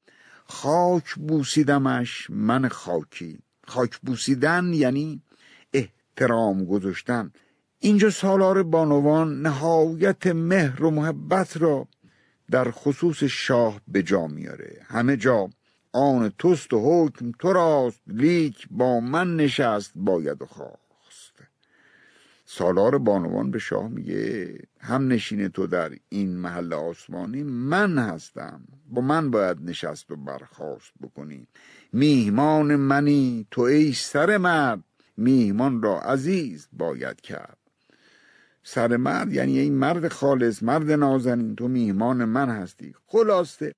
[0.45, 3.39] خاک بوسیدمش من خاکی.
[3.67, 5.23] خاک بوسیدن یعنی
[5.73, 7.33] احترام گذاشتن.
[7.79, 11.89] اینجا سالار بانوان نهایت مهر و محبت را
[12.51, 14.81] در خصوص شاه به جا میاره.
[14.87, 15.51] همه جا
[15.93, 20.90] آن توست و حکم تو راست لیک با من نشست باید و خواست
[22.53, 29.03] سالار بانوان به شاه میگه هم نشین تو در این محل آسمانی من هستم با
[29.03, 31.47] من باید نشست و برخواست بکنی
[31.93, 34.85] میهمان منی تو ای سر مرد
[35.17, 37.57] میهمان را عزیز باید کرد.
[38.63, 42.95] سر مرد یعنی این مرد خالص مرد نازنین تو میهمان من هستی.
[43.07, 43.75] خلاصه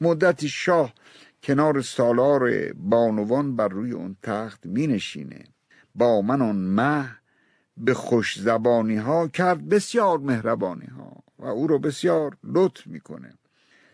[0.00, 0.94] مدتی شاه
[1.42, 5.44] کنار سالار بانوان بر روی اون تخت می نشینه.
[5.94, 7.21] با من اون مه
[7.84, 13.34] به خوش زبانی ها کرد بسیار مهربانی ها و او رو بسیار لطف می‌کنه.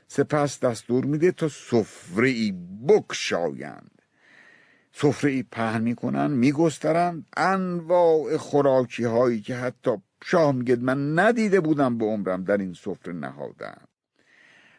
[0.09, 2.55] سپس دستور میده تا سفره ای
[2.89, 4.03] بکشایند.
[4.93, 7.27] سفره ای پهن می‌کنن میگسترند.
[7.37, 9.91] انواع خوراکی هایی که حتی
[10.25, 13.88] شاه میگه من ندیده بودم به عمرم در این سفره نهادن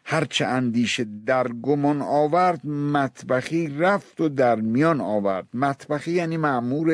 [0.04, 5.48] هرچه اندیشه در گمان آورد مطبخی رفت و در میان آورد.
[5.54, 6.90] مطبخی یعنی معمور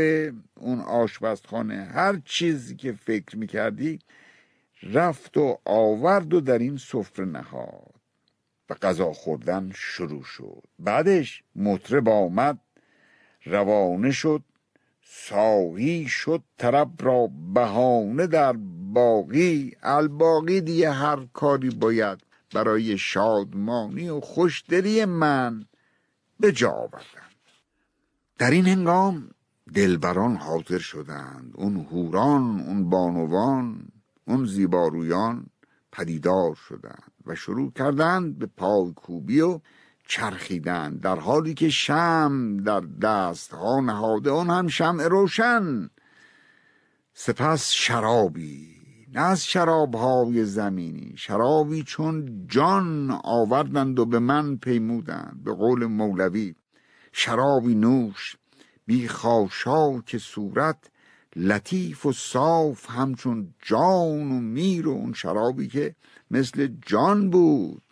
[0.55, 1.85] اون آشپزخانه.
[1.85, 3.99] هر چیزی که فکر می‌کردی
[4.83, 7.95] رفت و آورد و در این سفره نهاد.
[8.71, 10.63] و غذا خوردن شروع شد.
[10.79, 12.59] بعدش مطرب آمد
[13.45, 14.43] روانه شد
[15.03, 18.53] ساهی شد طرب را بهانه در
[18.93, 19.77] باقی.
[19.83, 22.26] الباقی دیگه هر کاری باید
[22.57, 25.67] برای شادمانی و خوشدلی من
[26.41, 27.37] به جا آوردند.
[28.39, 29.31] در این هنگام
[29.75, 31.53] دلبران حاضر شدند.
[31.55, 33.89] اون هوران اون بانوان
[34.25, 35.47] اون زیبارویان
[35.93, 39.61] پدیدار شدند و شروع کردند به پای کوبی و
[40.09, 45.91] چرخیدن در حالی که شم در دست ها نهاده اون هم شمع روشن.
[47.15, 48.76] سپس شرابی
[49.15, 51.15] نه از شراب های زمینی.
[51.17, 55.41] شرابی چون جان آوردند و به من پیمودند.
[55.45, 56.55] به قول مولوی
[57.13, 58.37] شرابی نوش
[58.87, 60.91] بی خاشاک صورت
[61.37, 65.95] لطیف و صاف همچون جان و میر و اون شرابی که
[66.31, 67.83] مثل جان بود.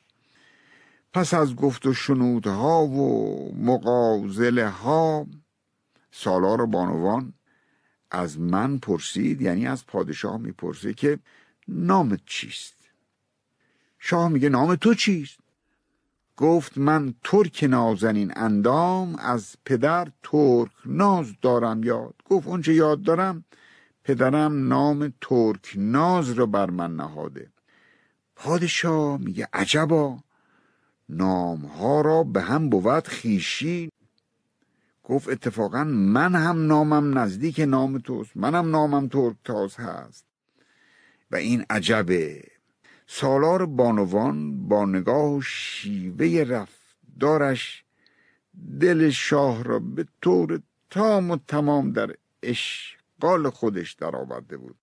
[1.13, 5.27] پس از گفت و شنودها و مقازله ها
[6.11, 7.35] سالار بانوان
[8.15, 11.19] از من پرسید یعنی از پادشاه می‌پرسه که
[11.69, 12.75] نامت چیست؟
[13.99, 15.39] شاه میگه نام تو چیست؟
[16.37, 22.15] گفت من ترک نازنین اندام از پدر ترک ناز دارم یاد.
[22.25, 23.45] گفت اونچه یاد دارم
[24.05, 27.51] پدرم نام ترک ناز رو بر من نهاده.
[28.37, 30.19] پادشاه میگه عجبا
[31.09, 33.91] نامها را به هم بود خیشی
[35.05, 38.37] گفت اتفاقا من هم نامم نزدیک نام توست.
[38.37, 40.25] منم نامم ترک تاز هست.
[41.31, 42.45] و این عجبه.
[43.07, 47.85] سالار بانوان با نگاه و شیوه رفتارش
[48.81, 54.77] دل شاه را به طور تام و تمام در اشغال خودش درآورده بود.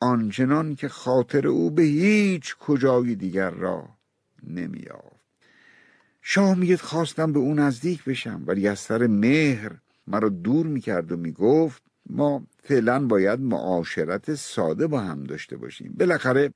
[0.00, 3.88] آنچنان که خاطر او به هیچ کجای دیگر را
[4.42, 5.11] نمیافت
[6.34, 9.72] شاه میگه خواستم به اون نزدیک بشم ولی از سر مهر
[10.06, 15.94] مرا دور می‌کرد و می‌گفت ما فعلا باید معاشرت ساده با هم داشته باشیم.
[15.98, 16.54] بالاخره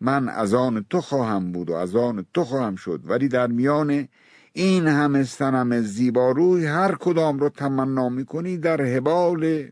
[0.00, 4.08] من از آن تو خواهم بود و از آن تو خواهم شد ولی در میان
[4.52, 9.70] این همه سنم زیباروی هر کدام رو تمنا می‌کنی در حبال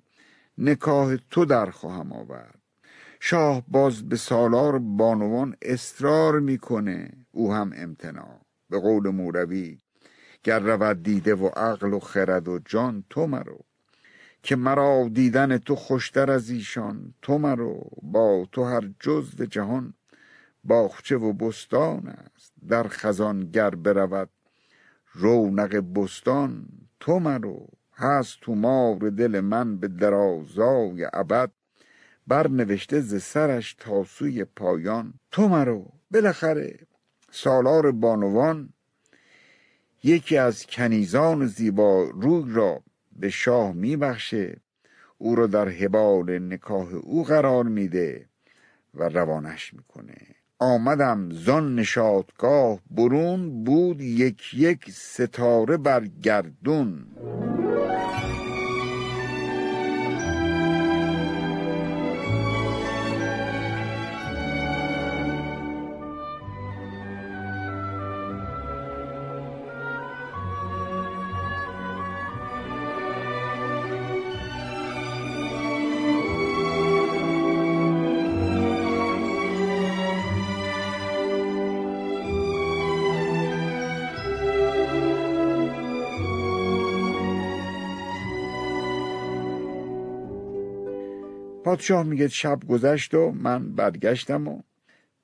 [0.59, 2.59] نکاه تو در خواهم آورد.
[3.21, 8.42] شاه باز به سالار بانوان اصرار می‌کنه او هم امتناع.
[8.73, 9.79] به قول موروی
[10.45, 13.59] گر رود دیده و عقل و خرد و جان تو مرو.
[14.43, 17.91] که مرا دیدن تو خوشتر از ایشان تو مرو.
[18.03, 19.95] با تو هر جزو جهان
[20.65, 22.53] باغچه و بستان است.
[22.69, 24.31] در خزان گر برود
[25.13, 26.67] رونق بستان
[27.01, 27.67] تو مرو.
[27.95, 31.51] هست تو مار دل من به درازای ابد.
[32.27, 35.93] برنوشته ز سرش تا سوی پایان تو مرو.
[36.11, 36.79] بالاخره
[37.35, 38.69] سالار بانوان
[40.03, 42.83] یکی از کنیزان زیبا روی را
[43.17, 44.61] به شاه میبخشه
[45.19, 48.27] او را در حبال نکاه او قرار میده
[48.95, 50.17] و روانش می‌کنه.
[50.59, 57.07] آمدم زان نشادگاه برون بود یک یک ستاره بر گردون.
[91.73, 94.63] پادشاه میگه شب گذشت و من برگشتم و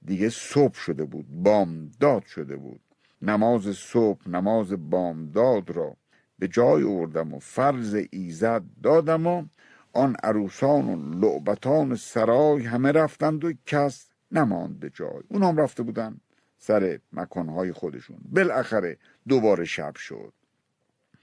[0.04, 2.80] دیگه صبح شده بود بامداد شده بود.
[3.22, 5.96] نماز صبح نماز بامداد را
[6.38, 9.44] به جای آوردم و فرض ایزد دادم و
[9.92, 15.22] آن عروسان و لعبتان سرای همه رفتند و کس نماند به جای.
[15.28, 16.20] اونام رفته بودن
[16.58, 18.18] سر مکانهای خودشون.
[18.32, 20.32] بالاخره دوباره شب شد.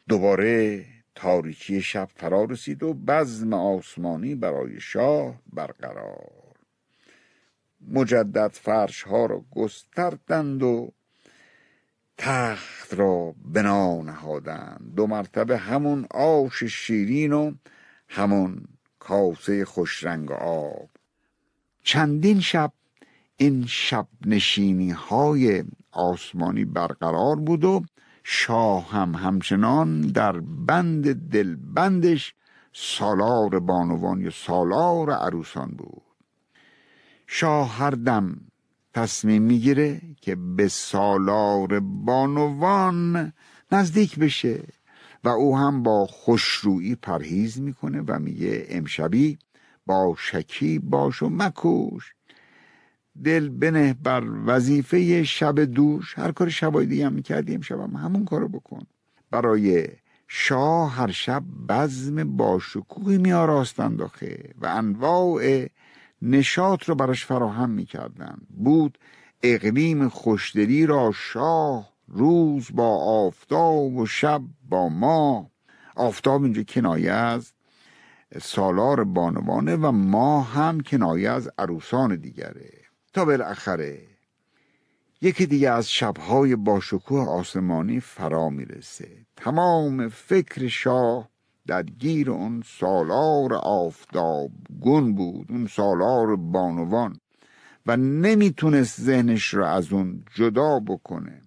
[0.08, 6.56] دوباره تاریکی شب فرا رسید و بزم آسمانی برای شاه برقرار.
[7.88, 10.92] مجدد فرش ها را گستردند و
[12.18, 14.94] تخت را بنا نهادند.
[14.96, 17.54] دو مرتبه همون آش شیرین و
[18.10, 18.66] همون
[19.00, 20.90] کاسه خوشرنگ آب.
[21.84, 22.72] چندین شب
[23.38, 27.86] این شب نشینی های آسمانی برقرار بود و
[28.28, 32.34] شاه هم همچنان در بند دلبندش
[32.74, 36.02] سالار بانوان یا سالار عروسان بود.
[37.28, 38.38] شاه هر دم
[38.94, 43.34] تصمیم می‌گیره که به سالار بانوان
[43.72, 44.64] نزدیک بشه
[45.24, 49.40] و او هم با خوشرویی پرهیز می‌کنه و میگه امشبی
[49.86, 52.14] با شکی باش و مکوش
[53.24, 56.20] دل بنه بر وظیفه شب دوش.
[56.20, 58.82] هر کار شبای دیگه هم می‌کردی امشب هم همون کارو بکن.
[59.32, 59.88] برای
[60.28, 65.66] شاه هر شب بزم باشکوهی میاراستند آخه و انواع
[66.22, 68.98] نشاط رو براش فراهم می‌کردن بود
[69.44, 75.52] اقلیم خوشدلی را شاه روز با آفتاب و شب با ما.
[75.96, 77.54] آفتاب اینجا کنایه از
[78.42, 82.72] سالار بانوانه و ما هم کنایه از عروسان دیگره.
[83.16, 84.02] تا بالاخره.
[85.22, 89.26] یکی دیگه از شبهای باشکوه آسمانی فرا می‌رسه.
[89.36, 91.30] تمام فکر شاه
[91.68, 94.52] درگیر اون سالار آفتاب
[94.82, 97.20] گون بود اون سالار بانوان
[97.86, 101.42] و نمی‌تونست ذهنش را از اون جدا بکنه.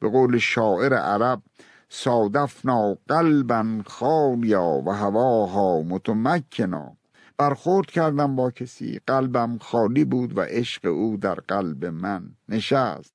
[0.00, 1.42] به قول شاعر عرب
[1.88, 6.96] صادفنا قلبا خالیا و هواها متمکنا.
[7.38, 9.00] برخورد کردم با کسی.
[9.06, 13.14] قلبم خالی بود و عشق او در قلب من نشست.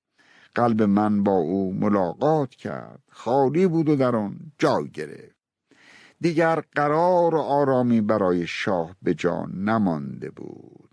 [0.56, 3.04] قلب من با او ملاقات کرد.
[3.10, 5.36] خالی بود و در آن جای گرفت.
[6.22, 10.90] دیگر قرار و آرامی برای شاه به جان نمانده بود.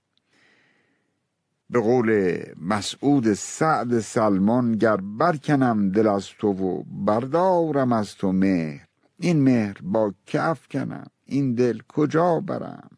[1.70, 8.86] به قول مسعود سعد سلمان گر برکنم دل از تو و بردارم از تو مهر.
[9.18, 12.95] این مهر با کف کنم این دل کجا برم؟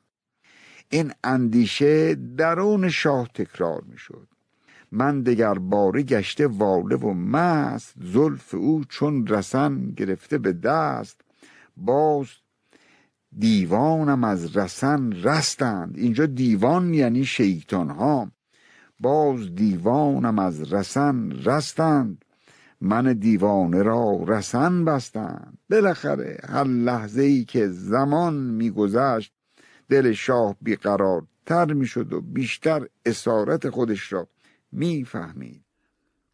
[0.91, 4.29] این اندیشه درون شاه تکرار می شد
[4.93, 11.21] من دگر باره گشته واله و مست زلف او چون رسن گرفته به دست.
[11.77, 12.27] باز
[13.39, 15.99] دیوانم از رسن رستند.
[15.99, 18.31] اینجا دیوان یعنی شیطان ها
[19.01, 22.25] باز دیوانم از رسن رستند.
[22.81, 25.59] من دیوانه را رسن بستند.
[25.71, 29.33] بالاخره هر لحظه ای که زمان میگذشت
[29.89, 34.29] دل شاه بیقرار تر می‌شد و بیشتر اسارت خودش را
[34.73, 35.63] می‌فهمید.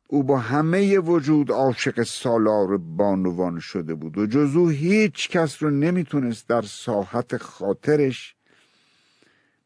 [0.09, 6.49] او با همه وجود عاشق سالار بانوان شده بود و جزو هیچ کس رو نمی‌تونست
[6.49, 8.35] در ساحت خاطرش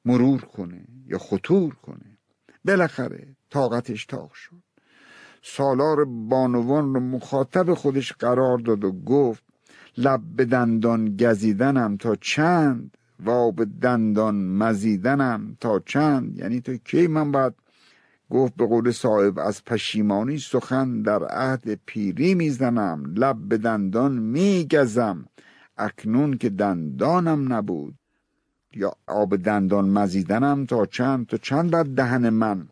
[0.05, 2.19] مرور کنه یا خطور کنه.
[2.65, 4.63] بالاخره طاقتش تاق شد.
[5.43, 9.43] سالار بانوان رو مخاطب خودش قرار داد و گفت
[9.97, 17.07] لب به دندان گزیدنم تا چند؟ و به دندان مزیدنم تا چند؟ یعنی تا کی
[17.07, 17.55] من باید
[18.31, 25.25] گفت به قول صاحب از پشیمانی سخن در عهد پیری می‌زنم لب به دندان میگزم
[25.77, 27.95] اکنون که دندانم نبود.
[28.75, 32.69] یا آب دندان مزیدنم تا چند؟ تا چند بعد دهن من؟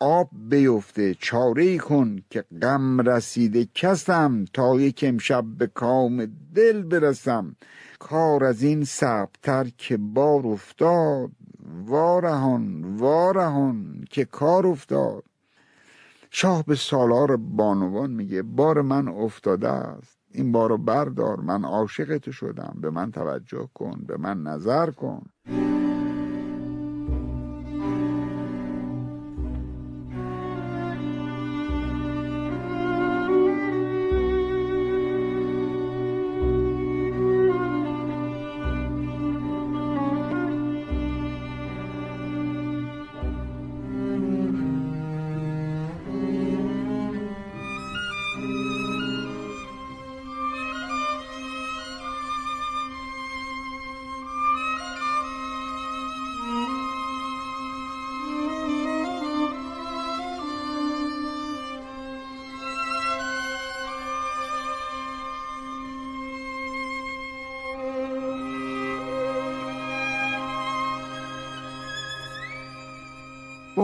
[0.00, 3.68] آب بیفته چاره ای کن که غم رسیده.
[3.74, 7.56] کسم تا یک امشب به کام دل برسم.
[7.98, 11.30] کار از این سبتر که بار افتاد.
[11.86, 15.24] وارهان وارهان که کار افتاد.
[16.30, 20.18] شاه به سالار بانوان میگه بار من افتاده است.
[20.32, 21.40] این بارو بردار.
[21.40, 22.78] من عاشق تو شدم.
[22.80, 25.22] به من توجه کن به من نظر کن.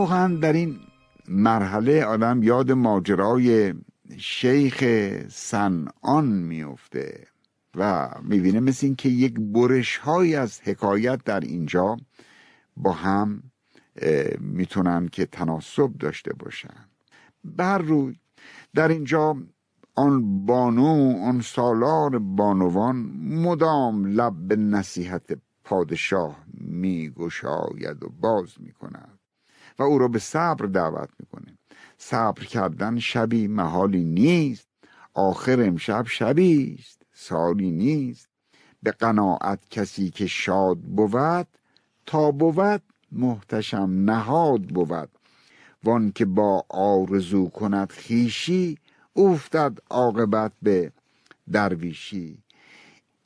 [0.05, 0.79] واقعا در این
[1.27, 3.73] مرحله آدم یاد ماجرای
[4.17, 4.83] شیخ
[5.29, 7.27] سنان میفته
[7.75, 11.97] و می‌بینه مثل این که یک برش های از حکایت در اینجا
[12.77, 13.43] با هم
[14.39, 16.85] می‌تونن که تناسب داشته باشن.
[17.43, 18.15] بر روی
[18.75, 19.37] در اینجا
[19.95, 29.14] آن بانو آن سالار بانوان مدام لب به نصیحت پادشاه میگشاید و باز می‌کند.
[29.79, 31.57] و او را به صبر دعوت می‌کنه.
[31.97, 34.67] صبر کردن شبی محالی نیست.
[35.13, 37.01] آخر امشب شبی است.
[37.13, 38.29] سالی نیست.
[38.83, 41.47] به قناعت کسی که شاد بود
[42.05, 45.09] تا بود محتشم نهاد بود.
[45.83, 48.77] وان که با آرزو کند خیشی
[49.15, 50.91] افتد عاقبت به
[51.51, 52.37] درویشی.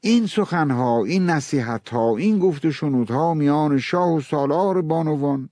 [0.02, 5.50] این سخنها این نصیحتها این گفت و شنودها میان شاه و سالار بانوان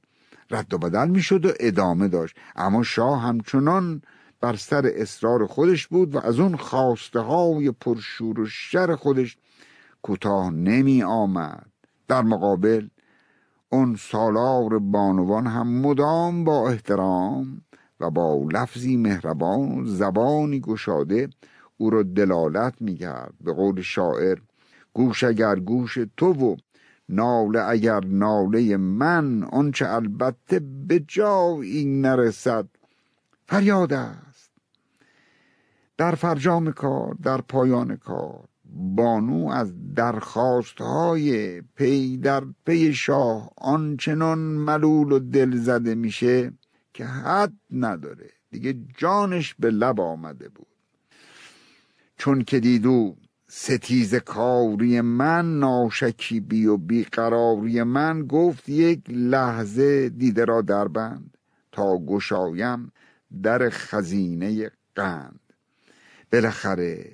[0.52, 2.36] رد و بدل می‌شد و ادامه داشت.
[2.56, 4.02] اما شاه همچنان
[4.42, 9.38] بر سر اصرار خودش بود و از اون خواسته های پرشور و شر خودش
[10.02, 11.68] کوتاه نمی آمد
[12.08, 12.88] در مقابل
[13.70, 17.62] اون سالار بانوان هم مدام با احترام
[18.00, 21.30] و با لفظی مهربان و زبانی گشاده
[21.78, 23.34] او را دلالت می‌کرد.
[23.42, 24.38] به قول شاعر
[24.94, 26.56] گوش اگر گوش تو و
[27.10, 32.68] ناله اگر ناله من آنچه البته به جایی نرسد.
[33.46, 34.52] فریاد است.
[35.98, 44.40] در فرجام کار در پایان کار بانو از درخواست های پی در پی شاه آنچنان
[44.40, 46.54] ملول و دل زده میشه
[46.94, 48.30] که حد نداره.
[48.52, 50.68] دیگه جانش به لب آمده بود.
[52.18, 53.16] چون که دیدو
[53.60, 61.38] ستیز کاری من ناشکیبی و بیقراری من گفت یک لحظه دیده را در بند
[61.72, 62.92] تا گشایم
[63.44, 65.40] در خزینه قند.
[66.32, 67.12] بالاخره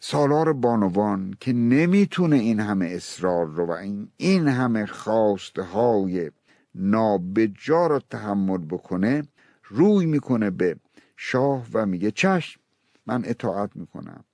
[0.00, 6.30] سالار بانوان که نمی‌تونه این همه اصرار رو و این, این همه خواسته های
[6.74, 9.22] نابجا را تحمل بکنه
[9.64, 10.76] روی می‌کنه به
[11.16, 12.60] شاه و میگه چشم
[13.06, 14.24] من اطاعت می‌کنم.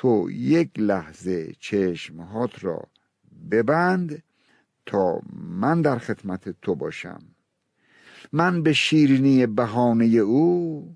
[0.00, 2.88] تو یک لحظه چشمهات را
[3.50, 4.22] ببند
[4.86, 7.18] تا من در خدمت تو باشم.
[8.32, 10.94] من به شیرینی بهانه او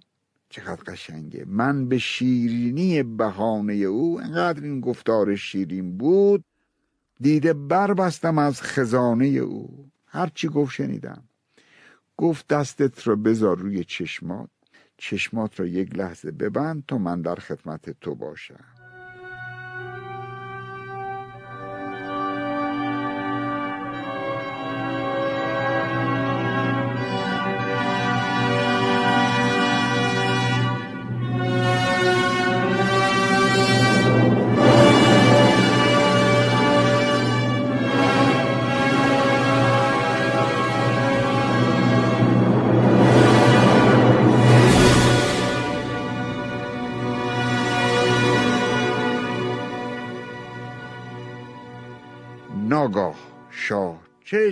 [0.49, 1.45] چقدر قشنگه.
[1.47, 6.45] من به شیرینی بهانه او انقدر این گفتار شیرین بود
[7.21, 9.91] دیده بربستم از خزانه او.
[10.07, 11.25] هرچی گفت شنیدم.
[12.17, 14.51] گفت دستت را بذار روی چشمات.
[14.97, 18.74] چشمات را یک لحظه ببند تا من در خدمت تو باشم.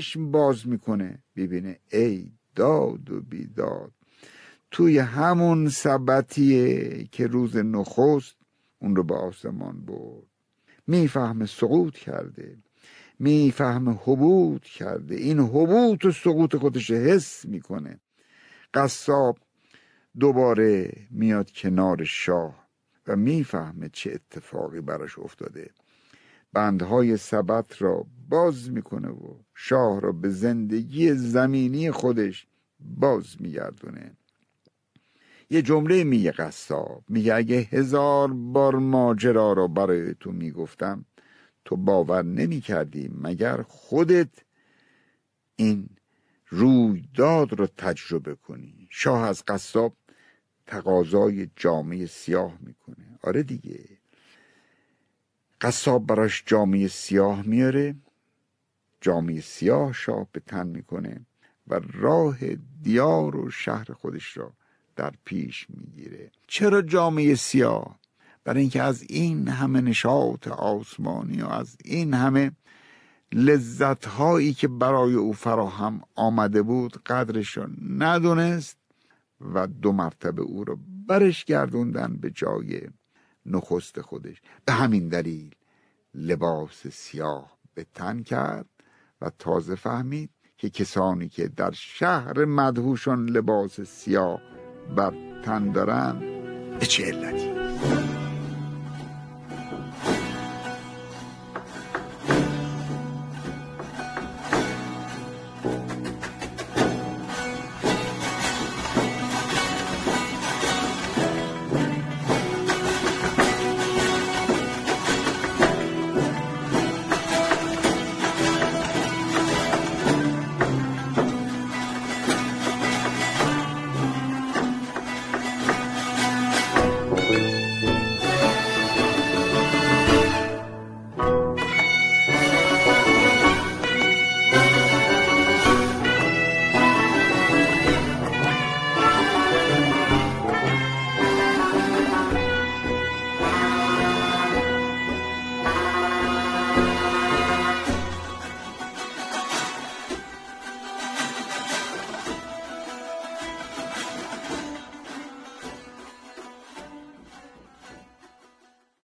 [0.03, 1.23] چشم باز می‌کنه.
[1.37, 3.93] ببینه ای داد و بیداد.
[4.71, 8.37] توی همون سبتیه که روز نخست
[8.79, 10.27] اون رو به آسمان برد.
[10.87, 12.59] می‌فهمه سقوط کرده.
[13.19, 15.15] می‌فهمه حبوط کرده.
[15.15, 18.01] این حبوط و سقوط خودش حس می‌کنه.
[18.75, 19.39] قصاب
[20.19, 22.69] دوباره میاد کنار شاه
[23.07, 25.71] و می‌فهمه چه اتفاقی براش افتاده.
[26.53, 32.47] بندهای سبت را باز می‌کنه و شاه را به زندگی زمینی خودش
[32.81, 34.17] باز میگردونه.
[35.51, 41.05] یه جمله میگه قصاب میگه اگه هزار بار ماجرا را برای تو می‌گفتم
[41.65, 44.29] تو باور نمی‌کردی مگر خودت
[45.57, 45.89] این
[46.49, 48.89] رویداد رو تجربه کنی.
[48.91, 49.97] شاه از قصاب
[50.67, 53.19] تقاضای جامعه سیاه می‌کنه.
[53.23, 53.92] آره دیگه.
[55.63, 57.95] قصاب براش جامعه سیاه میاره.
[59.01, 61.27] جامعه سیاه شاه به تن می‌کنه
[61.69, 62.39] و راه
[62.83, 64.53] دیار و شهر خودش را
[64.97, 66.31] در پیش می‌گیره.
[66.47, 67.99] چرا جامعه سیاه؟
[68.45, 72.53] برای اینکه از این همه نشاط آسمانی و از این همه
[73.33, 78.77] لذت هایی که برای او فراهم آمده بود قدرش را ندونست
[79.55, 82.81] و دو مرتبه او را برش گردوندن به جای
[83.47, 84.43] نخست خودش.
[84.65, 85.55] به همین دلیل
[86.15, 88.67] لباس سیاه به تن کرد
[89.21, 94.41] و تازه فهمید که کسانی که در شهر مدهوشان لباس سیاه
[94.97, 96.21] بر تن دارند
[96.79, 97.62] به چه علتی؟